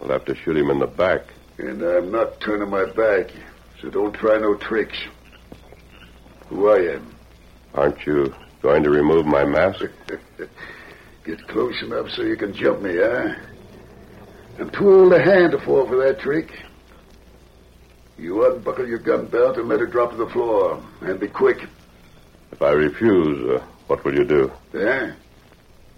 will 0.00 0.08
have 0.08 0.24
to 0.24 0.34
shoot 0.34 0.56
him 0.56 0.70
in 0.70 0.78
the 0.78 0.86
back. 0.86 1.26
And 1.58 1.82
I'm 1.82 2.10
not 2.10 2.40
turning 2.40 2.70
my 2.70 2.86
back, 2.86 3.32
so 3.82 3.90
don't 3.90 4.14
try 4.14 4.38
no 4.38 4.54
tricks. 4.54 4.96
Who 6.46 6.68
are 6.68 6.80
you? 6.80 7.02
Aren't 7.74 8.06
you 8.06 8.34
going 8.62 8.82
to 8.82 8.90
remove 8.90 9.26
my 9.26 9.44
mask? 9.44 9.84
Get 11.24 11.46
close 11.48 11.80
enough 11.82 12.10
so 12.10 12.22
you 12.22 12.36
can 12.36 12.54
jump 12.54 12.80
me, 12.82 12.96
huh? 12.96 13.34
I'm 14.58 14.70
too 14.70 14.90
old 14.90 15.12
a 15.12 15.22
hand 15.22 15.52
to 15.52 15.58
fall 15.60 15.86
for 15.86 15.96
that 16.04 16.20
trick. 16.20 16.50
You 18.18 18.50
unbuckle 18.50 18.88
your 18.88 18.98
gun 18.98 19.26
belt 19.26 19.56
and 19.58 19.68
let 19.68 19.80
it 19.80 19.90
drop 19.92 20.10
to 20.10 20.16
the 20.16 20.28
floor. 20.28 20.82
And 21.02 21.20
be 21.20 21.28
quick. 21.28 21.58
If 22.50 22.62
I 22.62 22.70
refuse, 22.70 23.48
uh, 23.48 23.64
what 23.86 24.04
will 24.04 24.14
you 24.14 24.24
do? 24.24 24.50
Eh? 24.74 25.12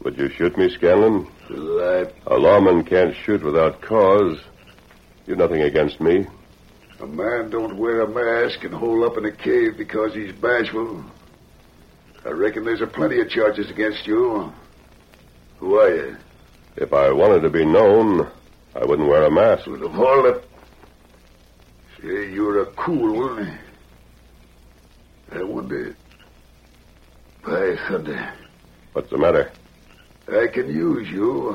Would 0.03 0.19
you 0.19 0.29
shoot 0.31 0.57
me, 0.59 0.69
Scanlon? 0.71 1.27
Well, 1.49 2.11
A 2.27 2.37
lawman 2.37 2.85
can't 2.85 3.15
shoot 3.25 3.43
without 3.43 3.81
cause. 3.81 4.39
You've 5.27 5.39
nothing 5.39 5.63
against 5.63 6.01
me. 6.01 6.27
A 7.01 7.07
man 7.07 7.49
don't 7.49 7.77
wear 7.79 8.03
a 8.03 8.09
mask 8.09 8.65
and 8.65 8.75
hole 8.75 9.05
up 9.05 9.17
in 9.17 9.25
a 9.25 9.33
cave 9.33 9.79
because 9.79 10.13
he's 10.13 10.33
bashful. 10.33 11.03
I 12.25 12.31
reckon 12.31 12.65
there's 12.65 12.83
a 12.83 12.87
plenty 12.87 13.21
of 13.21 13.31
charges 13.31 13.71
against 13.71 14.07
you. 14.07 14.53
Who 15.59 15.77
are 15.77 15.95
you? 15.95 16.17
If 16.77 16.93
I 16.93 17.11
wanted 17.11 17.41
to 17.41 17.51
be 17.51 17.65
known, 17.65 18.31
I 18.75 18.85
wouldn't 18.85 19.09
wear 19.09 19.25
a 19.25 19.31
mask. 19.31 19.67
With 19.67 19.83
of 19.83 19.99
all 19.99 20.23
the... 20.23 20.43
Say, 22.01 22.31
you're 22.33 22.63
a 22.63 22.67
cool 22.73 23.19
one. 23.19 23.59
I 25.33 25.43
wonder... 25.43 25.97
By 27.45 27.77
thunder. 27.89 28.35
What's 28.93 29.11
the 29.11 29.17
matter? 29.17 29.51
I 30.29 30.47
can 30.53 30.69
use 30.69 31.09
you. 31.11 31.55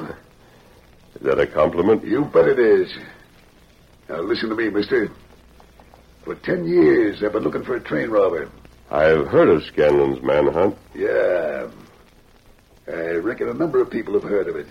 Is 1.15 1.22
that 1.22 1.39
a 1.39 1.45
compliment? 1.45 2.03
You 2.03 2.25
bet 2.25 2.48
it 2.48 2.60
is. 2.60 2.91
Now 4.10 4.22
listen 4.22 4.50
to 4.50 4.55
me, 4.55 4.69
mister. 4.69 5.12
For 6.24 6.36
ten 6.36 6.65
years, 6.65 7.22
I've 7.24 7.34
been 7.34 7.43
looking 7.43 7.63
for 7.63 7.75
a 7.75 7.79
train 7.79 8.10
robber. 8.10 8.50
I've 8.89 9.27
heard 9.27 9.50
of 9.50 9.63
Scanlon's 9.63 10.22
manhunt. 10.22 10.77
Yeah. 10.94 11.68
I 12.88 13.15
reckon 13.15 13.50
a 13.50 13.54
number 13.54 13.82
of 13.82 13.89
people 13.89 14.13
have 14.13 14.24
heard 14.24 14.48
of 14.48 14.56
it. 14.56 14.68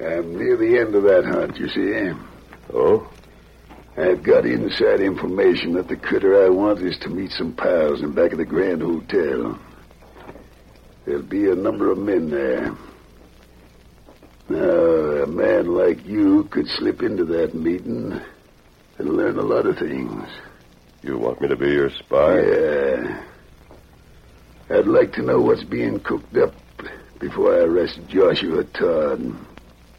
I'm 0.00 0.36
near 0.36 0.56
the 0.56 0.78
end 0.78 0.94
of 0.96 1.04
that 1.04 1.24
hunt, 1.24 1.56
you 1.58 1.68
see. 1.68 2.18
Oh? 2.72 3.08
I've 3.96 4.24
got 4.24 4.44
inside 4.44 5.00
information 5.00 5.74
that 5.74 5.86
the 5.86 5.96
critter 5.96 6.44
I 6.44 6.48
want 6.48 6.80
is 6.80 6.98
to 6.98 7.08
meet 7.08 7.30
some 7.30 7.52
pals 7.52 8.02
in 8.02 8.12
back 8.12 8.32
of 8.32 8.38
the 8.38 8.44
Grand 8.44 8.82
Hotel. 8.82 9.56
There'll 11.04 11.22
be 11.22 11.48
a 11.48 11.54
number 11.54 11.92
of 11.92 11.98
men 11.98 12.30
there. 12.30 12.74
Now, 14.48 15.22
a 15.22 15.26
man 15.28 15.66
like 15.66 16.04
you 16.04 16.44
could 16.50 16.68
slip 16.68 17.02
into 17.02 17.24
that 17.26 17.54
meeting 17.54 18.20
and 18.98 19.08
learn 19.08 19.38
a 19.38 19.42
lot 19.42 19.66
of 19.66 19.78
things. 19.78 20.28
You 21.04 21.18
want 21.18 21.38
me 21.42 21.48
to 21.48 21.56
be 21.56 21.68
your 21.68 21.90
spy? 21.90 22.40
Yeah. 22.40 23.24
I'd 24.70 24.86
like 24.86 25.12
to 25.12 25.22
know 25.22 25.38
what's 25.38 25.62
being 25.62 26.00
cooked 26.00 26.34
up 26.38 26.54
before 27.20 27.54
I 27.54 27.58
arrest 27.58 28.00
Joshua 28.08 28.64
Todd, 28.64 29.36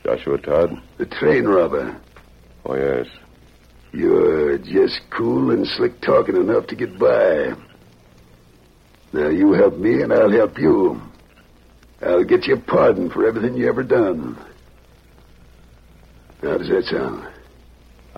Joshua 0.03 0.39
Todd? 0.39 0.81
the 0.97 1.05
train 1.05 1.45
robber. 1.45 1.95
Oh, 2.65 2.73
yes. 2.73 3.05
You're 3.91 4.57
just 4.57 5.01
cool 5.11 5.51
and 5.51 5.67
slick 5.67 6.01
talking 6.01 6.37
enough 6.37 6.65
to 6.67 6.75
get 6.75 6.97
by. 6.97 7.53
Now 9.13 9.27
you 9.29 9.53
help 9.53 9.77
me 9.77 10.01
and 10.01 10.11
I'll 10.11 10.31
help 10.31 10.57
you. 10.57 10.99
I'll 12.01 12.23
get 12.23 12.47
you 12.47 12.55
a 12.55 12.59
pardon 12.59 13.11
for 13.11 13.27
everything 13.27 13.55
you 13.55 13.69
ever 13.69 13.83
done. 13.83 14.37
How 16.41 16.57
does 16.57 16.69
that 16.69 16.85
sound? 16.85 17.27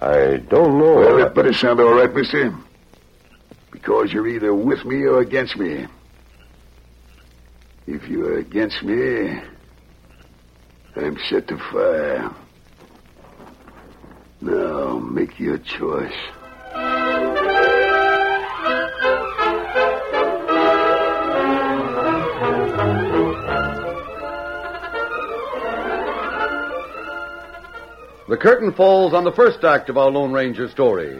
I 0.01 0.37
don't 0.37 0.79
know. 0.79 0.95
Well, 0.95 1.17
that 1.17 1.35
better 1.35 1.51
sound 1.51 1.81
all 1.81 1.93
right, 1.93 2.13
mister. 2.13 2.55
Because 3.77 4.11
you're 4.11 4.27
either 4.27 4.55
with 4.55 4.83
me 4.85 5.03
or 5.03 5.21
against 5.21 5.55
me. 5.55 5.85
If 7.85 8.07
you're 8.07 8.39
against 8.39 8.81
me, 8.81 9.39
I'm 10.95 11.15
set 11.29 11.47
to 11.49 11.57
fire. 11.59 12.31
Now, 14.41 14.97
make 14.97 15.39
your 15.39 15.59
choice. 15.59 16.11
The 28.27 28.37
curtain 28.37 28.73
falls 28.73 29.13
on 29.13 29.23
the 29.23 29.31
first 29.31 29.63
act 29.63 29.89
of 29.89 29.99
our 29.99 30.09
Lone 30.09 30.31
Ranger 30.31 30.67
story. 30.67 31.19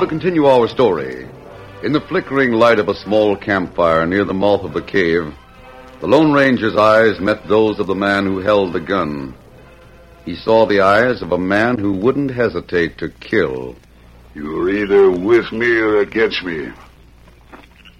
Now 0.00 0.06
to 0.06 0.10
continue 0.10 0.46
our 0.46 0.66
story. 0.66 1.28
In 1.82 1.92
the 1.92 2.00
flickering 2.00 2.52
light 2.52 2.78
of 2.78 2.88
a 2.88 2.94
small 2.94 3.36
campfire 3.36 4.06
near 4.06 4.24
the 4.24 4.32
mouth 4.32 4.62
of 4.62 4.72
the 4.72 4.80
cave, 4.80 5.34
the 6.00 6.06
Lone 6.06 6.32
Ranger's 6.32 6.74
eyes 6.74 7.20
met 7.20 7.46
those 7.46 7.78
of 7.78 7.86
the 7.86 7.94
man 7.94 8.24
who 8.24 8.38
held 8.38 8.72
the 8.72 8.80
gun. 8.80 9.34
He 10.24 10.36
saw 10.36 10.64
the 10.64 10.80
eyes 10.80 11.20
of 11.20 11.32
a 11.32 11.38
man 11.38 11.76
who 11.76 11.92
wouldn't 11.92 12.30
hesitate 12.30 12.96
to 12.96 13.10
kill. 13.10 13.76
You're 14.32 14.70
either 14.70 15.10
with 15.10 15.52
me 15.52 15.70
or 15.70 15.98
against 15.98 16.42
me. 16.44 16.72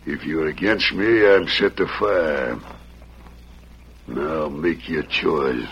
If 0.07 0.25
you're 0.25 0.49
against 0.49 0.95
me, 0.95 1.27
I'm 1.27 1.49
set 1.49 1.77
to 1.77 1.87
fire. 1.87 2.59
Now 4.07 4.49
make 4.49 4.89
your 4.89 5.03
choice. 5.03 5.69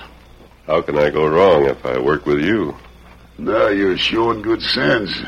How 0.67 0.83
can 0.83 0.99
I 0.99 1.09
go 1.09 1.27
wrong 1.27 1.65
if 1.65 1.87
I 1.87 1.99
work 1.99 2.27
with 2.27 2.41
you? 2.41 2.77
Now 3.39 3.69
you're 3.69 3.97
showing 3.97 4.43
good 4.43 4.61
sense. 4.61 5.23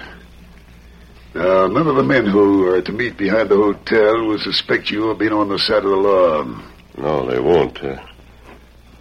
Now, 1.34 1.68
none 1.68 1.86
of 1.86 1.94
the 1.94 2.02
men 2.02 2.26
who 2.26 2.66
are 2.66 2.82
to 2.82 2.92
meet 2.92 3.16
behind 3.16 3.50
the 3.50 3.56
hotel 3.56 4.24
will 4.24 4.38
suspect 4.38 4.90
you 4.90 5.10
of 5.10 5.18
being 5.18 5.32
on 5.32 5.48
the 5.48 5.58
side 5.58 5.84
of 5.84 5.90
the 5.90 5.96
law. 5.96 6.44
No, 6.98 7.26
they 7.26 7.38
won't. 7.38 7.82
Uh, 7.82 8.00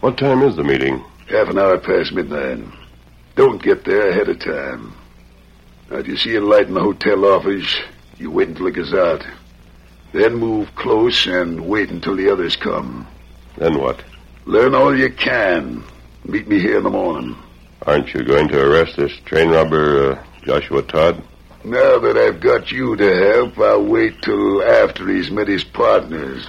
what 0.01 0.17
time 0.17 0.43
is 0.43 0.55
the 0.55 0.63
meeting? 0.63 1.03
Half 1.27 1.49
an 1.49 1.57
hour 1.57 1.79
past 1.79 2.13
midnight. 2.13 2.63
Don't 3.35 3.61
get 3.61 3.83
there 3.83 4.09
ahead 4.09 4.29
of 4.29 4.39
time. 4.39 4.93
Now, 5.89 5.97
if 5.97 6.07
you 6.07 6.17
see 6.17 6.35
a 6.35 6.41
light 6.41 6.67
in 6.67 6.75
the 6.75 6.81
hotel 6.81 7.25
office, 7.25 7.79
you 8.19 8.29
wait 8.29 8.49
until 8.49 8.67
it 8.67 8.75
goes 8.75 8.93
out. 8.93 9.25
Then 10.11 10.35
move 10.35 10.73
close 10.75 11.25
and 11.25 11.67
wait 11.67 11.89
until 11.89 12.15
the 12.15 12.31
others 12.31 12.55
come. 12.55 13.07
Then 13.57 13.79
what? 13.79 14.03
Learn 14.45 14.75
all 14.75 14.95
you 14.95 15.11
can. 15.11 15.83
Meet 16.25 16.47
me 16.47 16.59
here 16.59 16.77
in 16.77 16.83
the 16.83 16.89
morning. 16.89 17.35
Aren't 17.87 18.13
you 18.13 18.23
going 18.23 18.47
to 18.49 18.61
arrest 18.61 18.97
this 18.97 19.15
train 19.25 19.49
robber, 19.49 20.13
uh, 20.13 20.23
Joshua 20.43 20.83
Todd? 20.83 21.23
Now 21.63 21.99
that 21.99 22.17
I've 22.17 22.39
got 22.39 22.71
you 22.71 22.95
to 22.95 23.15
help, 23.33 23.57
I'll 23.59 23.83
wait 23.83 24.21
till 24.21 24.63
after 24.63 25.07
he's 25.07 25.29
met 25.29 25.47
his 25.47 25.63
partners. 25.63 26.47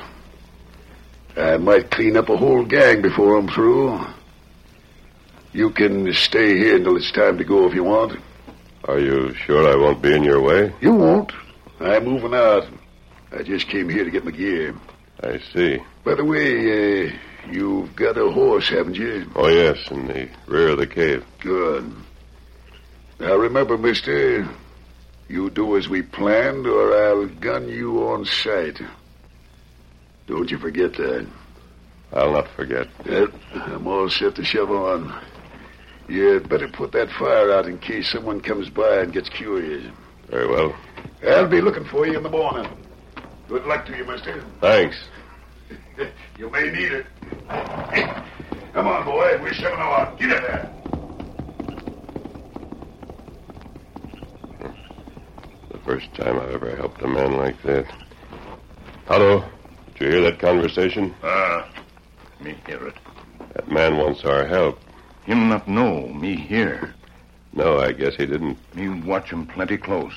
I 1.37 1.57
might 1.57 1.90
clean 1.90 2.16
up 2.16 2.29
a 2.29 2.37
whole 2.37 2.64
gang 2.64 3.03
before 3.03 3.37
I'm 3.37 3.49
through. 3.49 4.01
You 5.53 5.70
can 5.70 6.12
stay 6.14 6.57
here 6.59 6.77
until 6.77 6.96
it's 6.96 7.11
time 7.11 7.38
to 7.38 7.44
go 7.44 7.66
if 7.66 7.75
you 7.75 7.83
want. 7.83 8.20
Are 8.85 9.01
you 9.01 9.35
sure 9.35 9.68
I 9.68 9.75
won't 9.75 10.01
be 10.01 10.14
in 10.14 10.23
your 10.23 10.40
way? 10.40 10.73
You 10.81 10.94
won't. 10.94 11.33
I'm 11.81 12.05
moving 12.05 12.35
out. 12.35 12.66
I 13.37 13.42
just 13.42 13.68
came 13.68 13.88
here 13.88 14.05
to 14.05 14.11
get 14.11 14.25
my 14.25 14.31
gear. 14.31 14.75
I 15.23 15.38
see. 15.53 15.79
By 16.05 16.14
the 16.14 16.25
way, 16.25 17.09
uh, 17.09 17.12
you've 17.51 17.94
got 17.96 18.16
a 18.16 18.31
horse, 18.31 18.68
haven't 18.68 18.94
you? 18.94 19.31
Oh, 19.35 19.49
yes, 19.49 19.77
in 19.90 20.07
the 20.07 20.29
rear 20.46 20.68
of 20.68 20.79
the 20.79 20.87
cave. 20.87 21.25
Good. 21.40 21.92
Now 23.18 23.37
remember, 23.37 23.77
mister, 23.77 24.49
you 25.30 25.48
do 25.48 25.76
as 25.76 25.88
we 25.88 26.02
planned, 26.02 26.66
or 26.66 26.92
I'll 26.92 27.26
gun 27.26 27.68
you 27.68 28.02
on 28.08 28.24
sight. 28.24 28.80
Don't 30.26 30.50
you 30.50 30.58
forget 30.58 30.92
that. 30.94 31.26
I'll 32.12 32.32
not 32.32 32.48
forget. 32.56 32.88
Yep, 33.06 33.32
I'm 33.54 33.86
all 33.86 34.10
set 34.10 34.34
to 34.36 34.44
shove 34.44 34.70
on. 34.72 35.14
You'd 36.08 36.48
better 36.48 36.66
put 36.66 36.90
that 36.92 37.08
fire 37.10 37.52
out 37.52 37.66
in 37.66 37.78
case 37.78 38.10
someone 38.10 38.40
comes 38.40 38.68
by 38.68 39.02
and 39.02 39.12
gets 39.12 39.28
curious. 39.28 39.84
Very 40.28 40.48
well. 40.48 40.74
I'll 41.24 41.46
be 41.48 41.60
looking 41.60 41.84
for 41.84 42.06
you 42.06 42.16
in 42.16 42.24
the 42.24 42.30
morning. 42.30 42.68
Good 43.48 43.64
luck 43.66 43.86
to 43.86 43.96
you, 43.96 44.04
mister. 44.04 44.44
Thanks. 44.60 44.96
You 46.38 46.48
may 46.48 46.70
need 46.70 46.92
it. 46.92 47.06
Come 48.72 48.86
on, 48.86 49.04
boy. 49.04 49.38
We're 49.42 49.52
shoving 49.52 49.78
on. 49.78 50.16
Get 50.16 50.30
in 50.32 50.42
there. 50.42 50.79
First 55.90 56.14
time 56.14 56.38
I've 56.38 56.50
ever 56.50 56.76
helped 56.76 57.03
a 57.03 57.09
man 57.09 57.37
like 57.37 57.61
that. 57.62 57.85
Hello. 59.09 59.42
Did 59.87 60.00
you 60.00 60.07
hear 60.12 60.20
that 60.20 60.38
conversation? 60.38 61.12
Ah, 61.24 61.68
me 62.40 62.55
hear 62.64 62.87
it. 62.87 62.94
That 63.55 63.68
man 63.68 63.96
wants 63.96 64.24
our 64.24 64.46
help. 64.46 64.79
Him 65.24 65.48
not 65.48 65.66
know, 65.66 66.07
me 66.07 66.37
hear. 66.37 66.94
No, 67.53 67.81
I 67.81 67.90
guess 67.90 68.14
he 68.14 68.24
didn't. 68.24 68.57
Me 68.76 68.88
watch 69.03 69.31
him 69.31 69.48
plenty 69.48 69.76
close. 69.76 70.14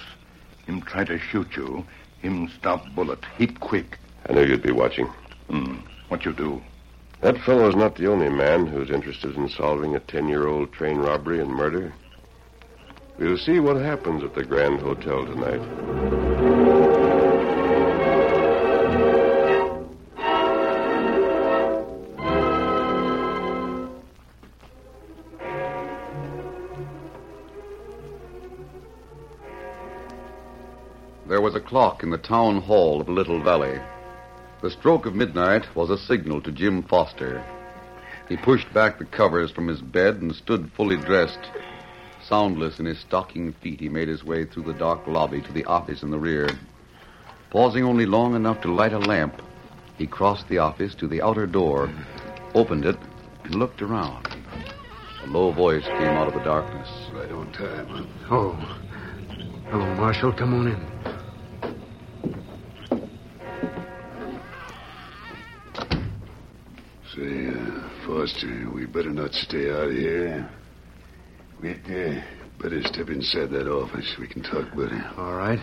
Him 0.68 0.80
try 0.84 1.06
to 1.06 1.18
shoot 1.18 1.56
you. 1.56 1.84
Him 2.22 2.50
stop 2.50 2.86
bullet. 2.94 3.26
Heap 3.40 3.60
quick. 3.60 3.98
I 4.30 4.34
knew 4.34 4.46
you'd 4.46 4.62
be 4.62 4.72
watching. 4.72 5.08
Hmm. 5.50 5.78
What 6.10 6.24
you 6.24 6.34
do? 6.34 6.62
That 7.22 7.42
fellow's 7.42 7.76
not 7.76 7.96
the 7.96 8.12
only 8.12 8.30
man 8.30 8.68
who's 8.68 8.92
interested 8.92 9.36
in 9.36 9.50
solving 9.50 9.96
a 9.96 10.00
ten-year-old 10.02 10.72
train 10.72 11.00
robbery 11.00 11.40
and 11.40 11.50
murder. 11.50 11.92
We'll 13.20 13.38
see 13.38 13.60
what 13.60 13.78
happens 13.78 14.24
at 14.24 14.34
the 14.34 14.44
Grand 14.44 14.80
Hotel 14.80 15.26
tonight. 15.26 15.62
There 31.28 31.42
was 31.42 31.56
a 31.56 31.60
clock 31.60 32.04
in 32.04 32.10
the 32.10 32.18
town 32.18 32.62
hall 32.62 33.00
of 33.00 33.10
Little 33.10 33.42
Valley. 33.42 33.80
The 34.62 34.72
stroke 34.72 35.06
of 35.06 35.14
midnight 35.14 35.76
was 35.76 35.90
a 35.90 35.98
signal 35.98 36.42
to 36.42 36.52
Jim 36.52 36.84
Foster. 36.84 37.44
He 38.28 38.38
pushed 38.38 38.74
back 38.74 38.98
the 38.98 39.06
covers 39.06 39.52
from 39.52 39.68
his 39.68 39.82
bed 39.82 40.16
and 40.16 40.34
stood 40.36 40.72
fully 40.76 40.98
dressed. 40.98 41.40
Soundless 42.28 42.80
in 42.80 42.86
his 42.86 43.00
stocking 43.00 43.52
feet, 43.54 43.80
he 43.80 43.90
made 43.90 44.08
his 44.08 44.24
way 44.24 44.46
through 44.46 44.64
the 44.64 44.74
dark 44.74 45.06
lobby 45.08 45.42
to 45.42 45.52
the 45.52 45.66
office 45.66 46.04
in 46.04 46.12
the 46.12 46.20
rear. 46.20 46.58
Pausing 47.50 47.84
only 47.84 48.06
long 48.06 48.36
enough 48.36 48.62
to 48.62 48.74
light 48.74 48.94
a 48.94 49.00
lamp, 49.00 49.42
he 49.98 50.08
crossed 50.08 50.48
the 50.48 50.58
office 50.58 50.96
to 50.96 51.08
the 51.08 51.22
outer 51.22 51.46
door, 51.46 51.94
opened 52.56 52.86
it, 52.86 52.98
and 53.44 53.56
looked 53.56 53.82
around. 53.82 54.28
A 55.24 55.28
low 55.28 55.52
voice 55.52 55.84
came 55.84 56.18
out 56.18 56.28
of 56.28 56.34
the 56.34 56.44
darkness. 56.44 56.90
Right 57.14 57.32
on 57.32 57.52
time, 57.52 57.88
huh? 58.26 58.36
Oh. 58.36 58.80
Hello, 59.70 59.96
Marshal. 59.96 60.32
Come 60.34 60.54
on 60.54 60.68
in. 60.68 60.94
Say, 67.16 67.48
uh, 67.48 67.90
Foster, 68.06 68.70
we 68.72 68.86
better 68.86 69.12
not 69.12 69.34
stay 69.34 69.72
out 69.72 69.92
here. 69.92 70.50
We'd 71.62 71.80
uh, 71.86 72.22
better 72.62 72.84
step 72.84 73.10
inside 73.10 73.52
that 73.52 73.68
office. 73.72 74.16
We 74.20 74.28
can 74.28 74.44
talk 74.44 74.70
better. 74.76 75.12
All 75.18 75.36
right. 75.36 75.60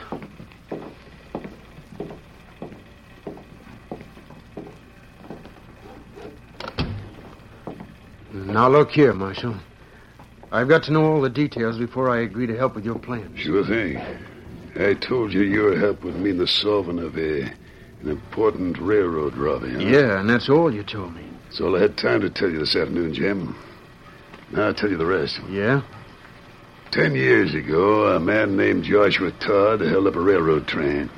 Now, 8.33 8.68
look 8.68 8.90
here, 8.90 9.12
Marshal. 9.12 9.57
I've 10.53 10.68
got 10.68 10.83
to 10.85 10.92
know 10.92 11.05
all 11.05 11.20
the 11.20 11.31
details 11.31 11.79
before 11.79 12.11
I 12.11 12.22
agree 12.22 12.46
to 12.46 12.57
help 12.57 12.74
with 12.74 12.85
your 12.85 12.98
plans. 12.98 13.38
Sure 13.38 13.64
thing. 13.64 13.98
I 14.76 14.94
told 14.94 15.33
you 15.33 15.42
your 15.42 15.79
help 15.79 16.03
would 16.03 16.16
mean 16.16 16.38
the 16.38 16.46
solving 16.46 16.98
of 16.98 17.16
a, 17.16 17.42
an 17.42 18.09
important 18.09 18.79
railroad 18.79 19.37
robbery. 19.37 19.74
Huh? 19.74 19.81
Yeah, 19.81 20.20
and 20.20 20.29
that's 20.29 20.48
all 20.48 20.72
you 20.72 20.83
told 20.83 21.14
me. 21.14 21.24
That's 21.44 21.61
all 21.61 21.76
I 21.76 21.83
had 21.83 21.96
time 21.96 22.20
to 22.22 22.31
tell 22.31 22.50
you 22.50 22.59
this 22.59 22.74
afternoon, 22.74 23.14
Jim. 23.14 23.57
Now 24.52 24.66
I'll 24.66 24.74
tell 24.74 24.90
you 24.90 24.96
the 24.96 25.06
rest. 25.06 25.38
Yeah? 25.48 25.82
Ten 26.90 27.14
years 27.14 27.54
ago, 27.54 28.06
a 28.08 28.20
man 28.20 28.56
named 28.56 28.84
Joshua 28.84 29.30
Todd 29.32 29.80
held 29.80 30.08
up 30.08 30.16
a 30.16 30.20
railroad 30.20 30.66
train, 30.66 31.08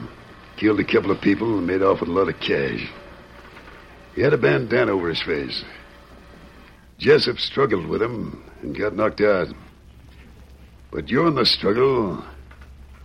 killed 0.58 0.80
a 0.80 0.84
couple 0.84 1.10
of 1.10 1.20
people, 1.20 1.58
and 1.58 1.66
made 1.66 1.82
off 1.82 2.00
with 2.00 2.10
a 2.10 2.12
lot 2.12 2.28
of 2.28 2.38
cash. 2.40 2.86
He 4.14 4.20
had 4.20 4.34
a 4.34 4.38
bandana 4.38 4.92
over 4.92 5.08
his 5.08 5.22
face. 5.22 5.64
Jessup 6.98 7.38
struggled 7.38 7.86
with 7.86 8.02
him 8.02 8.44
and 8.60 8.76
got 8.76 8.94
knocked 8.94 9.22
out. 9.22 9.48
But 10.92 11.06
during 11.06 11.34
the 11.34 11.46
struggle, 11.46 12.22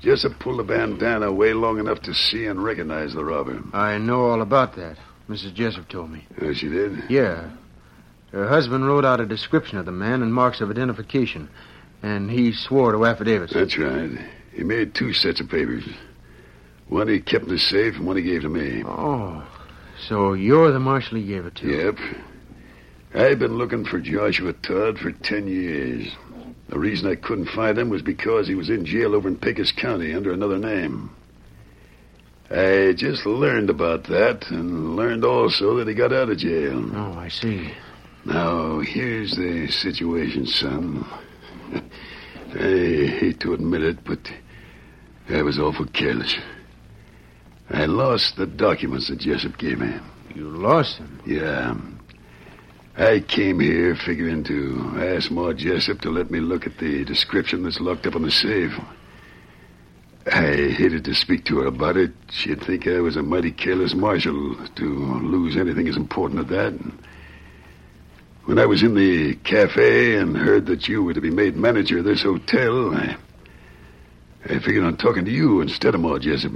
Jessup 0.01 0.37
pulled 0.39 0.59
the 0.59 0.63
bandana 0.63 1.27
away 1.27 1.53
long 1.53 1.79
enough 1.79 2.01
to 2.01 2.13
see 2.13 2.45
and 2.45 2.61
recognize 2.61 3.13
the 3.13 3.23
robber. 3.23 3.61
I 3.73 3.97
know 3.97 4.25
all 4.25 4.41
about 4.41 4.75
that. 4.75 4.97
Mrs. 5.29 5.53
Jessup 5.53 5.87
told 5.87 6.11
me. 6.11 6.27
Oh, 6.41 6.53
she 6.53 6.67
did? 6.67 7.03
Yeah. 7.09 7.49
Her 8.31 8.47
husband 8.47 8.85
wrote 8.85 9.05
out 9.05 9.21
a 9.21 9.25
description 9.25 9.77
of 9.77 9.85
the 9.85 9.91
man 9.91 10.21
and 10.21 10.33
marks 10.33 10.61
of 10.61 10.69
identification, 10.69 11.49
and 12.03 12.29
he 12.29 12.51
swore 12.51 12.91
to 12.91 13.05
affidavits. 13.05 13.53
That's 13.53 13.77
right. 13.77 14.11
He 14.53 14.63
made 14.63 14.93
two 14.93 15.13
sets 15.13 15.39
of 15.39 15.49
papers. 15.49 15.87
One 16.87 17.07
he 17.07 17.19
kept 17.19 17.45
in 17.45 17.51
his 17.51 17.67
safe, 17.67 17.95
and 17.95 18.05
one 18.05 18.17
he 18.17 18.23
gave 18.23 18.41
to 18.41 18.49
me. 18.49 18.83
Oh, 18.85 19.45
so 20.07 20.33
you're 20.33 20.71
the 20.71 20.79
marshal 20.79 21.17
he 21.17 21.25
gave 21.25 21.45
it 21.45 21.55
to? 21.55 21.67
Yep. 21.67 21.97
I've 23.15 23.39
been 23.39 23.57
looking 23.57 23.85
for 23.85 23.99
Joshua 23.99 24.53
Todd 24.53 24.99
for 24.99 25.11
ten 25.11 25.47
years. 25.47 26.11
The 26.69 26.77
reason 26.77 27.09
I 27.09 27.15
couldn't 27.15 27.49
find 27.49 27.77
him 27.77 27.89
was 27.89 28.01
because 28.01 28.47
he 28.47 28.55
was 28.55 28.69
in 28.69 28.85
jail 28.85 29.15
over 29.15 29.27
in 29.27 29.37
Pecos 29.37 29.71
County 29.71 30.13
under 30.13 30.33
another 30.33 30.57
name. 30.57 31.09
I 32.49 32.93
just 32.95 33.25
learned 33.25 33.69
about 33.69 34.05
that 34.05 34.49
and 34.49 34.95
learned 34.95 35.23
also 35.23 35.77
that 35.77 35.87
he 35.87 35.93
got 35.93 36.13
out 36.13 36.29
of 36.29 36.37
jail. 36.37 36.89
Oh, 36.93 37.13
I 37.17 37.29
see. 37.29 37.73
Now, 38.27 38.81
here's 38.81 39.31
the 39.37 39.69
situation, 39.69 40.45
son. 40.45 41.05
I 42.51 43.07
hate 43.19 43.39
to 43.39 43.53
admit 43.53 43.83
it, 43.83 44.03
but 44.03 44.19
I 45.29 45.41
was 45.43 45.57
awful 45.57 45.85
careless. 45.85 46.35
I 47.69 47.85
lost 47.85 48.35
the 48.35 48.45
documents 48.45 49.07
that 49.07 49.19
Jessup 49.19 49.57
gave 49.57 49.79
me. 49.79 49.95
You 50.35 50.49
lost 50.49 50.97
them? 50.97 51.21
Yeah. 51.25 51.77
I 52.97 53.21
came 53.21 53.61
here 53.61 53.95
figuring 53.95 54.43
to 54.43 55.15
ask 55.15 55.31
Ma 55.31 55.53
Jessup 55.53 56.01
to 56.01 56.09
let 56.09 56.29
me 56.29 56.41
look 56.41 56.67
at 56.67 56.77
the 56.79 57.05
description 57.05 57.63
that's 57.63 57.79
locked 57.79 58.07
up 58.07 58.15
in 58.15 58.23
the 58.23 58.31
safe. 58.31 58.73
I 60.25 60.73
hated 60.75 61.05
to 61.05 61.13
speak 61.13 61.45
to 61.45 61.59
her 61.59 61.67
about 61.67 61.95
it. 61.95 62.11
She'd 62.29 62.61
think 62.65 62.87
I 62.87 62.99
was 62.99 63.15
a 63.15 63.23
mighty 63.23 63.53
careless 63.53 63.95
marshal 63.95 64.57
to 64.75 64.83
lose 64.83 65.55
anything 65.55 65.87
as 65.87 65.95
important 65.95 66.41
as 66.41 66.47
that. 66.49 66.73
When 68.47 68.60
I 68.60 68.65
was 68.65 68.81
in 68.81 68.95
the 68.95 69.36
cafe 69.36 70.15
and 70.15 70.38
heard 70.38 70.67
that 70.67 70.88
you 70.88 71.03
were 71.03 71.13
to 71.13 71.19
be 71.19 71.29
made 71.29 71.57
manager 71.57 71.97
of 71.97 72.05
this 72.05 72.23
hotel, 72.23 72.95
I, 72.95 73.17
I 74.45 74.60
figured 74.60 74.86
on 74.86 74.95
talking 74.95 75.25
to 75.25 75.31
you 75.31 75.60
instead 75.60 75.93
of 75.93 75.99
Ma 75.99 76.17
Jessup. 76.17 76.53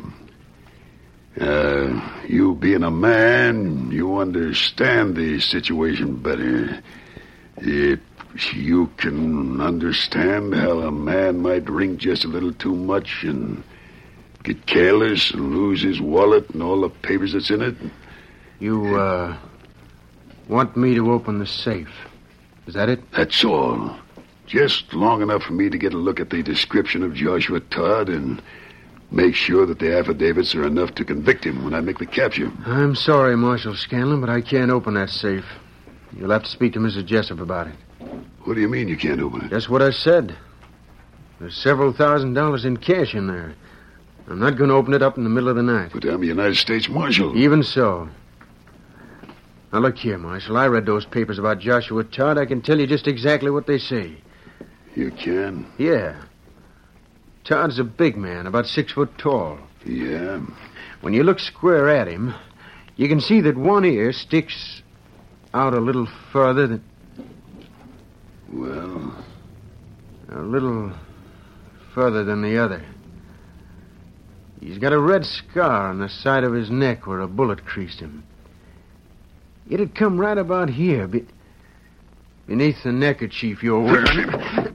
Uh, 1.37 2.21
you 2.29 2.55
being 2.55 2.83
a 2.83 2.89
man, 2.89 3.91
you 3.91 4.19
understand 4.19 5.17
the 5.17 5.41
situation 5.41 6.15
better. 6.15 6.81
If 7.57 7.99
you 8.53 8.87
can 8.95 9.59
understand 9.59 10.55
how 10.55 10.79
a 10.79 10.91
man 10.93 11.41
might 11.41 11.65
drink 11.65 11.99
just 11.99 12.23
a 12.23 12.29
little 12.29 12.53
too 12.53 12.73
much 12.73 13.23
and 13.23 13.65
get 14.43 14.65
careless 14.65 15.31
and 15.31 15.53
lose 15.53 15.81
his 15.81 15.99
wallet 15.99 16.51
and 16.51 16.63
all 16.63 16.79
the 16.79 16.89
papers 16.89 17.33
that's 17.33 17.49
in 17.49 17.61
it. 17.61 17.75
You, 18.61 18.95
uh, 18.95 19.37
want 20.51 20.75
me 20.75 20.93
to 20.95 21.11
open 21.11 21.39
the 21.39 21.47
safe. 21.47 21.89
Is 22.67 22.73
that 22.73 22.89
it? 22.89 22.99
That's 23.11 23.43
all. 23.43 23.97
Just 24.45 24.93
long 24.93 25.21
enough 25.21 25.43
for 25.43 25.53
me 25.53 25.69
to 25.69 25.77
get 25.77 25.93
a 25.93 25.97
look 25.97 26.19
at 26.19 26.29
the 26.29 26.43
description 26.43 27.03
of 27.03 27.13
Joshua 27.13 27.61
Todd 27.61 28.09
and 28.09 28.41
make 29.11 29.33
sure 29.33 29.65
that 29.65 29.79
the 29.79 29.97
affidavits 29.97 30.53
are 30.53 30.67
enough 30.67 30.93
to 30.95 31.05
convict 31.05 31.45
him 31.45 31.63
when 31.63 31.73
I 31.73 31.79
make 31.79 31.99
the 31.99 32.05
capture. 32.05 32.51
I'm 32.65 32.95
sorry, 32.95 33.35
Marshal 33.37 33.75
Scanlon, 33.75 34.19
but 34.19 34.29
I 34.29 34.41
can't 34.41 34.71
open 34.71 34.93
that 34.95 35.09
safe. 35.09 35.45
You'll 36.15 36.31
have 36.31 36.43
to 36.43 36.49
speak 36.49 36.73
to 36.73 36.79
Mrs. 36.79 37.05
Jessup 37.05 37.39
about 37.39 37.67
it. 37.67 37.75
What 38.43 38.55
do 38.55 38.61
you 38.61 38.67
mean 38.67 38.89
you 38.89 38.97
can't 38.97 39.21
open 39.21 39.45
it? 39.45 39.51
That's 39.51 39.69
what 39.69 39.81
I 39.81 39.91
said. 39.91 40.35
There's 41.39 41.55
several 41.57 41.93
thousand 41.93 42.33
dollars 42.33 42.65
in 42.65 42.75
cash 42.77 43.15
in 43.15 43.27
there. 43.27 43.55
I'm 44.27 44.39
not 44.39 44.57
going 44.57 44.69
to 44.69 44.75
open 44.75 44.93
it 44.93 45.01
up 45.01 45.17
in 45.17 45.23
the 45.23 45.29
middle 45.29 45.49
of 45.49 45.55
the 45.55 45.63
night. 45.63 45.91
But 45.93 46.03
I'm 46.03 46.21
a 46.21 46.25
United 46.25 46.57
States 46.57 46.89
Marshal. 46.89 47.37
Even 47.37 47.63
so. 47.63 48.09
Now, 49.71 49.79
look 49.79 49.97
here, 49.97 50.17
Marshal. 50.17 50.57
I 50.57 50.67
read 50.67 50.85
those 50.85 51.05
papers 51.05 51.39
about 51.39 51.59
Joshua 51.59 52.03
Todd. 52.03 52.37
I 52.37 52.45
can 52.45 52.61
tell 52.61 52.79
you 52.79 52.87
just 52.87 53.07
exactly 53.07 53.49
what 53.49 53.67
they 53.67 53.77
say. 53.77 54.17
You 54.95 55.11
can? 55.11 55.65
Yeah. 55.77 56.21
Todd's 57.45 57.79
a 57.79 57.83
big 57.85 58.17
man, 58.17 58.47
about 58.47 58.67
six 58.67 58.91
foot 58.91 59.17
tall. 59.17 59.57
Yeah. 59.85 60.41
When 60.99 61.13
you 61.13 61.23
look 61.23 61.39
square 61.39 61.89
at 61.89 62.07
him, 62.07 62.33
you 62.97 63.07
can 63.07 63.21
see 63.21 63.39
that 63.41 63.57
one 63.57 63.85
ear 63.85 64.11
sticks 64.11 64.81
out 65.53 65.73
a 65.73 65.79
little 65.79 66.07
further 66.31 66.67
than. 66.67 66.83
Well, 68.51 69.15
A 70.29 70.39
little 70.39 70.91
further 71.93 72.25
than 72.25 72.41
the 72.41 72.57
other. 72.57 72.83
He's 74.59 74.77
got 74.77 74.93
a 74.93 74.99
red 74.99 75.25
scar 75.25 75.89
on 75.89 75.99
the 75.99 76.09
side 76.09 76.43
of 76.43 76.53
his 76.53 76.69
neck 76.69 77.07
where 77.07 77.21
a 77.21 77.27
bullet 77.27 77.65
creased 77.65 77.99
him. 78.01 78.23
It'd 79.71 79.95
come 79.95 80.19
right 80.19 80.37
about 80.37 80.69
here, 80.69 81.07
be- 81.07 81.25
beneath 82.45 82.83
the 82.83 82.91
neckerchief 82.91 83.63
you're 83.63 83.79
wearing. 83.81 84.29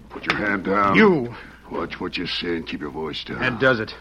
put 0.08 0.24
your 0.24 0.38
hand 0.38 0.64
down. 0.64 0.96
You! 0.96 1.34
Watch 1.70 2.00
what 2.00 2.16
you 2.16 2.26
say 2.26 2.56
and 2.56 2.66
keep 2.66 2.80
your 2.80 2.90
voice 2.90 3.22
down. 3.22 3.40
That 3.40 3.60
does 3.60 3.78
it. 3.78 3.94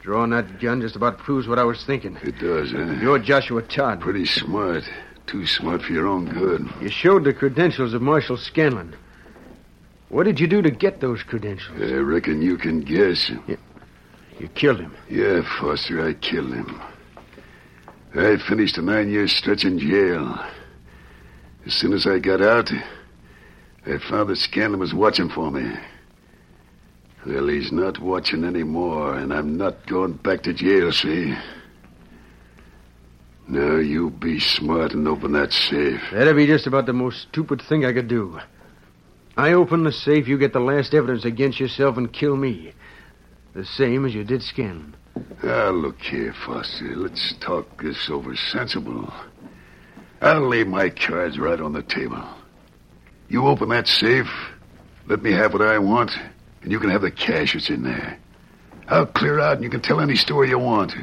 Drawing 0.00 0.30
that 0.30 0.60
gun 0.60 0.80
just 0.80 0.96
about 0.96 1.18
proves 1.18 1.46
what 1.46 1.58
I 1.58 1.64
was 1.64 1.84
thinking. 1.84 2.16
It 2.22 2.38
does, 2.38 2.72
huh? 2.72 2.92
You're 3.02 3.18
Joshua 3.18 3.60
Todd. 3.60 4.00
Pretty 4.00 4.24
smart. 4.24 4.84
Too 5.26 5.46
smart 5.46 5.82
for 5.82 5.92
your 5.92 6.06
own 6.06 6.24
good. 6.24 6.66
You 6.80 6.88
showed 6.88 7.24
the 7.24 7.34
credentials 7.34 7.92
of 7.92 8.00
Marshal 8.00 8.38
Scanlon. 8.38 8.96
What 10.08 10.24
did 10.24 10.40
you 10.40 10.46
do 10.46 10.62
to 10.62 10.70
get 10.70 11.00
those 11.00 11.22
credentials? 11.22 11.78
I 11.82 11.96
reckon 11.96 12.40
you 12.40 12.56
can 12.56 12.80
guess. 12.80 13.30
You 14.38 14.48
killed 14.54 14.80
him. 14.80 14.94
Yeah, 15.10 15.42
Foster, 15.60 16.06
I 16.06 16.14
killed 16.14 16.54
him. 16.54 16.80
I 18.16 18.36
finished 18.48 18.78
a 18.78 18.82
nine 18.82 19.10
year 19.10 19.26
stretch 19.26 19.64
in 19.64 19.78
jail. 19.78 20.38
As 21.66 21.72
soon 21.74 21.92
as 21.92 22.06
I 22.06 22.20
got 22.20 22.40
out, 22.40 22.70
I 23.86 23.98
found 24.08 24.28
that 24.28 24.36
Scanlon 24.36 24.78
was 24.78 24.94
watching 24.94 25.28
for 25.28 25.50
me. 25.50 25.74
Well, 27.26 27.48
he's 27.48 27.72
not 27.72 27.98
watching 27.98 28.44
anymore, 28.44 29.16
and 29.16 29.32
I'm 29.32 29.56
not 29.56 29.86
going 29.86 30.12
back 30.12 30.42
to 30.42 30.52
jail, 30.52 30.92
see? 30.92 31.34
Now, 33.48 33.76
you 33.76 34.10
be 34.10 34.38
smart 34.38 34.92
and 34.92 35.08
open 35.08 35.32
that 35.32 35.52
safe. 35.52 36.00
That'd 36.12 36.36
be 36.36 36.46
just 36.46 36.66
about 36.66 36.86
the 36.86 36.92
most 36.92 37.22
stupid 37.22 37.62
thing 37.68 37.84
I 37.84 37.92
could 37.92 38.08
do. 38.08 38.38
I 39.36 39.52
open 39.54 39.84
the 39.84 39.92
safe, 39.92 40.28
you 40.28 40.38
get 40.38 40.52
the 40.52 40.60
last 40.60 40.94
evidence 40.94 41.24
against 41.24 41.58
yourself 41.58 41.96
and 41.96 42.12
kill 42.12 42.36
me. 42.36 42.72
The 43.54 43.64
same 43.64 44.04
as 44.04 44.14
you 44.14 44.22
did 44.22 44.42
Scanlon. 44.42 44.96
Now, 45.42 45.70
look 45.70 46.00
here, 46.00 46.34
Foster. 46.46 46.96
Let's 46.96 47.34
talk 47.40 47.82
this 47.82 48.08
over 48.10 48.34
sensible. 48.34 49.12
I'll 50.20 50.48
lay 50.48 50.64
my 50.64 50.88
cards 50.88 51.38
right 51.38 51.60
on 51.60 51.72
the 51.72 51.82
table. 51.82 52.24
You 53.28 53.46
open 53.46 53.68
that 53.68 53.86
safe, 53.86 54.30
let 55.06 55.22
me 55.22 55.32
have 55.32 55.52
what 55.52 55.62
I 55.62 55.78
want, 55.78 56.12
and 56.62 56.72
you 56.72 56.80
can 56.80 56.90
have 56.90 57.02
the 57.02 57.10
cash 57.10 57.52
that's 57.52 57.68
in 57.68 57.82
there. 57.82 58.18
I'll 58.88 59.06
clear 59.06 59.38
out, 59.40 59.56
and 59.56 59.64
you 59.64 59.70
can 59.70 59.82
tell 59.82 60.00
any 60.00 60.16
story 60.16 60.48
you 60.48 60.58
want. 60.58 60.94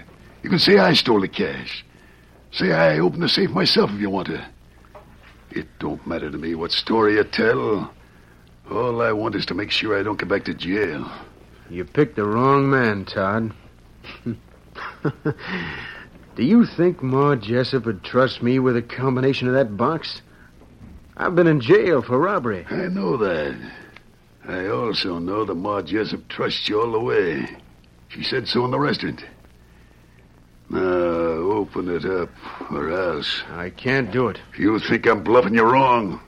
You 0.43 0.49
can 0.49 0.59
say 0.59 0.77
I 0.77 0.93
stole 0.93 1.21
the 1.21 1.27
cash. 1.27 1.85
Say 2.51 2.71
I 2.71 2.99
opened 2.99 3.23
the 3.23 3.29
safe 3.29 3.51
myself 3.51 3.91
if 3.91 4.01
you 4.01 4.09
want 4.09 4.27
to. 4.27 4.45
It 5.51 5.67
don't 5.79 6.05
matter 6.07 6.31
to 6.31 6.37
me 6.37 6.55
what 6.55 6.71
story 6.71 7.15
you 7.15 7.23
tell. 7.23 7.93
All 8.69 9.01
I 9.01 9.11
want 9.11 9.35
is 9.35 9.45
to 9.47 9.53
make 9.53 9.71
sure 9.71 9.99
I 9.99 10.03
don't 10.03 10.19
get 10.19 10.29
back 10.29 10.45
to 10.45 10.53
jail. 10.53 11.11
You 11.69 11.85
picked 11.85 12.15
the 12.15 12.25
wrong 12.25 12.69
man, 12.69 13.05
Todd. 13.05 13.53
Do 16.35 16.43
you 16.43 16.65
think 16.65 17.03
Ma 17.03 17.35
Jessup 17.35 17.85
would 17.85 18.03
trust 18.03 18.41
me 18.41 18.59
with 18.59 18.77
a 18.77 18.81
combination 18.81 19.47
of 19.47 19.53
that 19.53 19.75
box? 19.75 20.21
I've 21.17 21.35
been 21.35 21.47
in 21.47 21.59
jail 21.61 22.01
for 22.01 22.17
robbery. 22.17 22.65
I 22.69 22.87
know 22.87 23.17
that. 23.17 23.71
I 24.47 24.67
also 24.67 25.19
know 25.19 25.45
that 25.45 25.55
Ma 25.55 25.81
Jessup 25.81 26.27
trusts 26.29 26.67
you 26.67 26.81
all 26.81 26.91
the 26.91 26.99
way. 26.99 27.47
She 28.09 28.23
said 28.23 28.47
so 28.47 28.65
in 28.65 28.71
the 28.71 28.79
restaurant. 28.79 29.23
Now, 30.69 30.79
open 30.79 31.89
it 31.89 32.05
up, 32.05 32.29
or 32.71 32.89
else. 32.91 33.43
I 33.51 33.69
can't 33.69 34.11
do 34.11 34.29
it. 34.29 34.39
If 34.53 34.59
you 34.59 34.79
think 34.79 35.05
I'm 35.05 35.23
bluffing, 35.23 35.53
you're 35.53 35.71
wrong. 35.71 36.21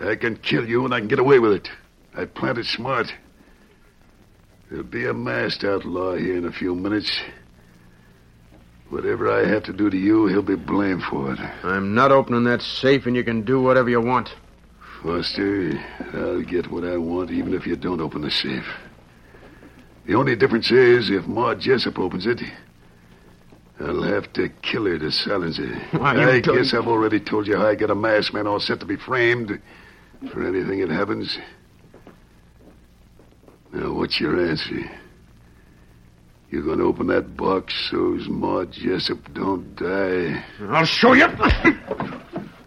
I 0.00 0.16
can 0.16 0.36
kill 0.36 0.68
you, 0.68 0.84
and 0.84 0.92
I 0.92 1.00
can 1.00 1.08
get 1.08 1.18
away 1.18 1.38
with 1.38 1.52
it. 1.52 1.68
I 2.14 2.26
planned 2.26 2.58
it 2.58 2.66
smart. 2.66 3.12
There'll 4.68 4.84
be 4.84 5.06
a 5.06 5.14
masked 5.14 5.64
outlaw 5.64 6.14
here 6.14 6.36
in 6.36 6.46
a 6.46 6.52
few 6.52 6.74
minutes. 6.74 7.10
Whatever 8.94 9.28
I 9.28 9.44
have 9.48 9.64
to 9.64 9.72
do 9.72 9.90
to 9.90 9.96
you, 9.96 10.28
he'll 10.28 10.40
be 10.40 10.54
blamed 10.54 11.02
for 11.10 11.32
it. 11.32 11.40
I'm 11.64 11.96
not 11.96 12.12
opening 12.12 12.44
that 12.44 12.62
safe, 12.62 13.06
and 13.06 13.16
you 13.16 13.24
can 13.24 13.42
do 13.42 13.60
whatever 13.60 13.90
you 13.90 14.00
want. 14.00 14.28
Foster, 15.02 15.72
I'll 16.12 16.42
get 16.42 16.70
what 16.70 16.84
I 16.84 16.96
want 16.96 17.32
even 17.32 17.54
if 17.54 17.66
you 17.66 17.74
don't 17.74 18.00
open 18.00 18.22
the 18.22 18.30
safe. 18.30 18.64
The 20.06 20.14
only 20.14 20.36
difference 20.36 20.70
is 20.70 21.10
if 21.10 21.26
Ma 21.26 21.56
Jessup 21.56 21.98
opens 21.98 22.24
it, 22.24 22.40
I'll 23.80 24.04
have 24.04 24.32
to 24.34 24.48
kill 24.62 24.84
her 24.84 24.96
to 24.96 25.10
silence 25.10 25.56
her. 25.56 25.74
Why, 25.98 26.12
I 26.12 26.40
don't- 26.40 26.56
guess 26.56 26.72
I've 26.72 26.86
already 26.86 27.18
told 27.18 27.48
you 27.48 27.56
how 27.56 27.66
I 27.66 27.74
get 27.74 27.90
a 27.90 27.96
masked 27.96 28.32
man 28.32 28.46
all 28.46 28.60
set 28.60 28.78
to 28.78 28.86
be 28.86 28.96
framed 28.96 29.60
for 30.32 30.46
anything 30.46 30.78
that 30.86 30.90
happens. 30.90 31.36
Now, 33.72 33.92
what's 33.92 34.20
your 34.20 34.40
answer? 34.40 34.88
You're 36.54 36.62
going 36.62 36.78
to 36.78 36.84
open 36.84 37.08
that 37.08 37.36
box 37.36 37.74
so's 37.90 38.28
Ma 38.28 38.64
Jessup 38.66 39.18
don't 39.34 39.74
die. 39.74 40.40
I'll 40.68 40.84
show 40.84 41.12
you. 41.14 41.26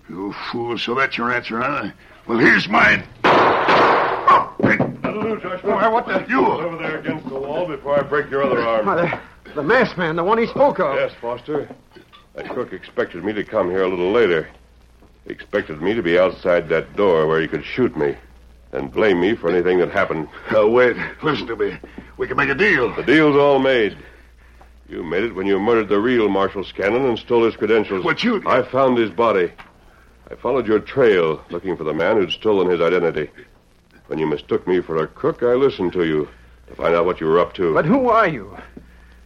You 0.09 0.33
fool, 0.51 0.77
so 0.77 0.93
that's 0.95 1.17
your 1.17 1.31
answer, 1.31 1.59
huh? 1.61 1.89
Well, 2.27 2.37
here's 2.37 2.67
mine. 2.67 3.03
Oh, 3.23 4.55
hey, 4.61 4.77
That'll 5.01 5.21
do, 5.21 5.39
Joshua. 5.41 5.89
what 5.91 6.05
the- 6.05 6.25
You 6.27 6.45
over 6.47 6.77
there 6.77 6.97
against 6.99 7.27
the 7.29 7.35
wall 7.39 7.65
before 7.67 7.97
I 7.99 8.03
break 8.03 8.29
your 8.29 8.43
other 8.43 8.59
arm. 8.61 8.85
Why, 8.85 9.19
the, 9.45 9.53
the 9.53 9.63
masked 9.63 9.97
man, 9.97 10.15
the 10.17 10.23
one 10.23 10.37
he 10.37 10.47
spoke 10.47 10.79
of. 10.79 10.95
Yes, 10.95 11.11
Foster. 11.21 11.69
That 12.35 12.49
crook 12.49 12.73
expected 12.73 13.23
me 13.23 13.31
to 13.33 13.43
come 13.43 13.69
here 13.69 13.83
a 13.83 13.87
little 13.87 14.11
later. 14.11 14.49
He 15.25 15.31
expected 15.31 15.81
me 15.81 15.93
to 15.93 16.01
be 16.01 16.17
outside 16.19 16.67
that 16.69 16.95
door 16.97 17.25
where 17.27 17.39
he 17.41 17.47
could 17.47 17.63
shoot 17.63 17.95
me 17.95 18.17
and 18.71 18.91
blame 18.91 19.19
me 19.21 19.35
for 19.35 19.49
anything 19.49 19.79
that 19.79 19.91
happened. 19.91 20.27
Now, 20.51 20.67
wait. 20.67 20.95
Listen 21.23 21.47
to 21.47 21.55
me. 21.55 21.77
We 22.17 22.27
can 22.27 22.37
make 22.37 22.49
a 22.49 22.55
deal. 22.55 22.93
The 22.95 23.03
deal's 23.03 23.35
all 23.35 23.59
made. 23.59 23.97
You 24.89 25.03
made 25.03 25.23
it 25.25 25.35
when 25.35 25.47
you 25.47 25.59
murdered 25.59 25.89
the 25.89 25.99
real 25.99 26.29
Marshal 26.29 26.63
Scanlon 26.63 27.05
and 27.05 27.19
stole 27.19 27.43
his 27.45 27.55
credentials. 27.55 28.03
What 28.05 28.23
you- 28.23 28.41
I 28.45 28.61
found 28.63 28.97
his 28.97 29.09
body. 29.09 29.51
I 30.31 30.35
followed 30.35 30.67
your 30.67 30.79
trail, 30.79 31.41
looking 31.49 31.77
for 31.77 31.83
the 31.83 31.93
man 31.93 32.17
who'd 32.17 32.31
stolen 32.31 32.69
his 32.69 32.81
identity. 32.81 33.29
When 34.07 34.19
you 34.19 34.27
mistook 34.27 34.67
me 34.67 34.81
for 34.81 34.97
a 34.97 35.07
crook, 35.07 35.43
I 35.43 35.53
listened 35.53 35.93
to 35.93 36.05
you 36.05 36.27
to 36.69 36.75
find 36.75 36.95
out 36.95 37.05
what 37.05 37.19
you 37.21 37.27
were 37.27 37.39
up 37.39 37.53
to. 37.55 37.73
But 37.73 37.85
who 37.85 38.09
are 38.09 38.27
you? 38.27 38.57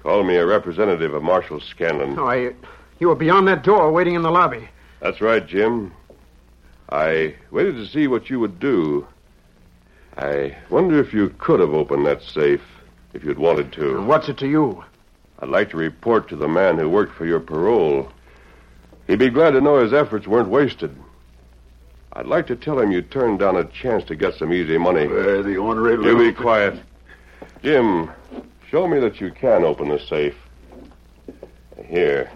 Call 0.03 0.23
me 0.23 0.35
a 0.35 0.45
representative 0.45 1.13
of 1.13 1.21
Marshal 1.21 1.59
Scanlon. 1.59 2.17
Oh, 2.17 2.25
I, 2.27 2.53
you 2.99 3.07
were 3.07 3.15
beyond 3.15 3.47
that 3.47 3.63
door, 3.63 3.91
waiting 3.91 4.15
in 4.15 4.23
the 4.23 4.31
lobby. 4.31 4.67
That's 4.99 5.21
right, 5.21 5.45
Jim. 5.45 5.91
I 6.89 7.35
waited 7.51 7.75
to 7.75 7.85
see 7.87 8.07
what 8.07 8.29
you 8.29 8.39
would 8.39 8.59
do. 8.59 9.05
I 10.17 10.55
wonder 10.69 10.99
if 10.99 11.13
you 11.13 11.29
could 11.37 11.59
have 11.59 11.73
opened 11.73 12.05
that 12.05 12.21
safe 12.21 12.61
if 13.13 13.23
you'd 13.23 13.39
wanted 13.39 13.71
to. 13.73 14.01
What's 14.03 14.29
it 14.29 14.37
to 14.39 14.47
you? 14.47 14.83
I'd 15.39 15.49
like 15.49 15.69
to 15.71 15.77
report 15.77 16.29
to 16.29 16.35
the 16.35 16.47
man 16.47 16.77
who 16.77 16.89
worked 16.89 17.15
for 17.15 17.25
your 17.25 17.39
parole. 17.39 18.11
He'd 19.07 19.19
be 19.19 19.29
glad 19.29 19.51
to 19.51 19.61
know 19.61 19.79
his 19.79 19.93
efforts 19.93 20.27
weren't 20.27 20.49
wasted. 20.49 20.95
I'd 22.13 22.27
like 22.27 22.47
to 22.47 22.55
tell 22.55 22.79
him 22.79 22.91
you 22.91 23.01
turned 23.01 23.39
down 23.39 23.55
a 23.55 23.63
chance 23.63 24.03
to 24.05 24.15
get 24.15 24.35
some 24.35 24.53
easy 24.53 24.77
money. 24.77 25.05
Uh, 25.05 25.41
the 25.41 25.57
ornery 25.57 25.93
You 25.93 26.01
little... 26.01 26.19
be 26.19 26.33
quiet. 26.33 26.79
Jim, 27.63 28.11
show 28.69 28.87
me 28.87 28.99
that 28.99 29.21
you 29.21 29.31
can 29.31 29.63
open 29.63 29.89
the 29.89 29.99
safe. 29.99 30.35
Here. 31.85 32.29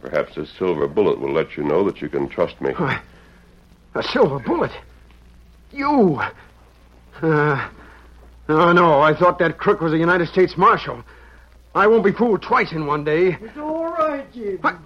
Perhaps 0.00 0.34
this 0.34 0.50
silver 0.58 0.88
bullet 0.88 1.20
will 1.20 1.32
let 1.32 1.56
you 1.56 1.62
know 1.62 1.84
that 1.84 2.02
you 2.02 2.08
can 2.08 2.28
trust 2.28 2.60
me. 2.60 2.74
A 3.94 4.02
silver 4.02 4.40
bullet. 4.40 4.72
You. 5.70 6.20
Uh, 7.22 7.68
oh, 8.48 8.72
no, 8.72 9.00
I 9.00 9.14
thought 9.14 9.38
that 9.38 9.56
crook 9.56 9.80
was 9.80 9.92
a 9.92 9.98
United 9.98 10.28
States 10.28 10.56
Marshal. 10.56 11.04
I 11.74 11.86
won't 11.86 12.04
be 12.04 12.12
fooled 12.12 12.42
twice 12.42 12.72
in 12.72 12.86
one 12.86 13.04
day. 13.04 13.38
It's 13.40 13.56
all 13.56 13.84
right, 13.84 14.30
Jim. 14.32 14.58
What? 14.60 14.76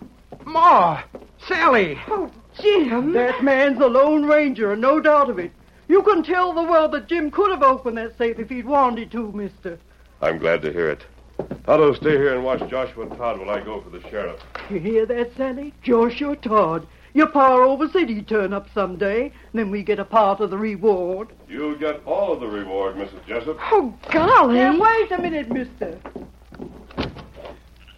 Ma! 0.44 1.02
Sally! 1.48 1.98
Oh, 2.08 2.30
Jim. 2.60 3.12
That 3.12 3.42
man's 3.42 3.80
a 3.80 3.86
Lone 3.86 4.26
Ranger, 4.26 4.72
and 4.72 4.82
no 4.82 5.00
doubt 5.00 5.30
of 5.30 5.38
it. 5.38 5.50
You 5.88 6.02
can 6.02 6.22
tell 6.22 6.52
the 6.52 6.62
world 6.62 6.92
that 6.92 7.08
Jim 7.08 7.30
could 7.30 7.50
have 7.50 7.62
opened 7.62 7.96
that 7.96 8.18
safe 8.18 8.38
if 8.38 8.50
he'd 8.50 8.66
wanted 8.66 9.10
to, 9.12 9.32
mister. 9.32 9.78
I'm 10.20 10.38
glad 10.38 10.62
to 10.62 10.72
hear 10.72 10.90
it. 10.90 11.04
Tonto, 11.64 11.94
stay 11.94 12.12
here 12.12 12.34
and 12.34 12.44
watch 12.44 12.68
Joshua 12.68 13.06
Todd 13.16 13.38
while 13.38 13.50
I 13.50 13.60
go 13.62 13.80
for 13.80 13.90
the 13.90 14.00
sheriff. 14.08 14.40
You 14.70 14.78
hear 14.78 15.06
that, 15.06 15.36
Sally? 15.36 15.72
Joshua 15.82 16.36
Todd. 16.36 16.86
Your 17.16 17.28
pa 17.28 17.54
over 17.54 17.88
said 17.88 18.10
he'd 18.10 18.28
turn 18.28 18.52
up 18.52 18.68
someday, 18.74 19.22
and 19.22 19.54
then 19.54 19.70
we 19.70 19.82
get 19.82 19.98
a 19.98 20.04
part 20.04 20.40
of 20.40 20.50
the 20.50 20.58
reward. 20.58 21.28
You'll 21.48 21.74
get 21.74 22.04
all 22.04 22.34
of 22.34 22.40
the 22.40 22.46
reward, 22.46 22.96
Mrs. 22.96 23.24
Jessup. 23.26 23.56
Oh, 23.72 23.94
golly. 24.10 24.56
Now, 24.56 24.78
wait 24.78 25.10
a 25.10 25.22
minute, 25.22 25.50
mister. 25.50 25.98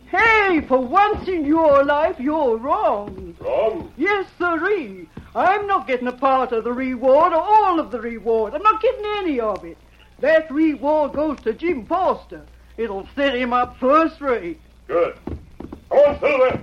Hey, 0.06 0.60
for 0.68 0.78
once 0.78 1.26
in 1.26 1.44
your 1.44 1.82
life, 1.82 2.20
you're 2.20 2.58
wrong. 2.58 3.34
Wrong? 3.40 3.92
Yes, 3.96 4.30
sirree. 4.38 5.08
I'm 5.34 5.66
not 5.66 5.88
getting 5.88 6.06
a 6.06 6.12
part 6.12 6.52
of 6.52 6.62
the 6.62 6.72
reward 6.72 7.32
or 7.32 7.42
all 7.42 7.80
of 7.80 7.90
the 7.90 8.00
reward. 8.00 8.54
I'm 8.54 8.62
not 8.62 8.80
getting 8.80 9.04
any 9.16 9.40
of 9.40 9.64
it. 9.64 9.78
That 10.20 10.48
reward 10.48 11.14
goes 11.14 11.40
to 11.40 11.54
Jim 11.54 11.86
Foster. 11.86 12.46
It'll 12.76 13.08
set 13.16 13.34
him 13.34 13.52
up 13.52 13.78
first 13.80 14.20
rate. 14.20 14.60
Good. 14.86 15.18
Come 15.26 15.98
on, 15.98 16.20
Silver. 16.20 16.60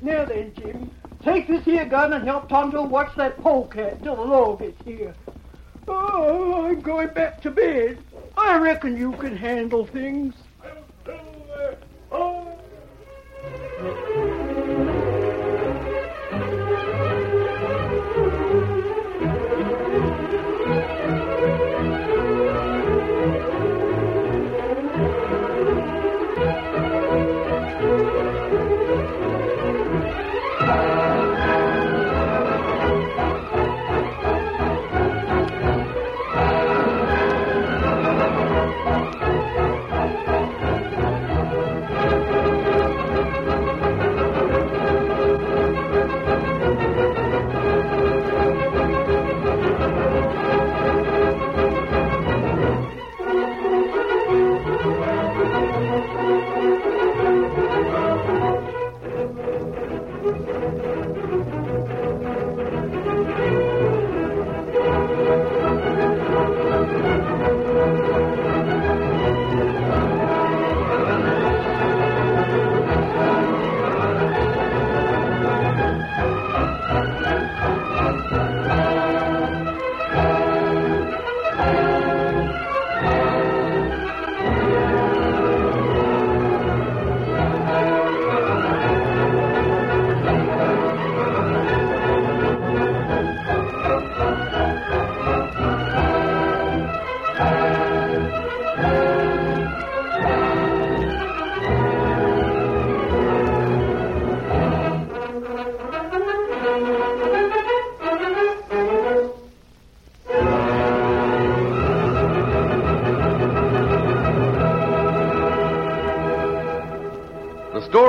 Now 0.00 0.24
then, 0.26 0.52
Jim, 0.54 0.90
take 1.32 1.46
this 1.46 1.64
here 1.64 1.84
gun 1.84 2.12
and 2.14 2.24
help 2.24 2.48
Tonto 2.48 2.82
watch 2.82 3.14
that 3.16 3.36
polecat 3.42 4.02
till 4.02 4.16
the 4.16 4.22
law 4.22 4.56
gets 4.56 4.82
here. 4.84 5.14
Oh, 5.86 6.66
I'm 6.66 6.80
going 6.80 7.08
back 7.08 7.42
to 7.42 7.50
bed. 7.50 7.98
I 8.36 8.56
reckon 8.56 8.96
you 8.96 9.12
can 9.12 9.36
handle 9.36 9.86
things. 9.86 10.34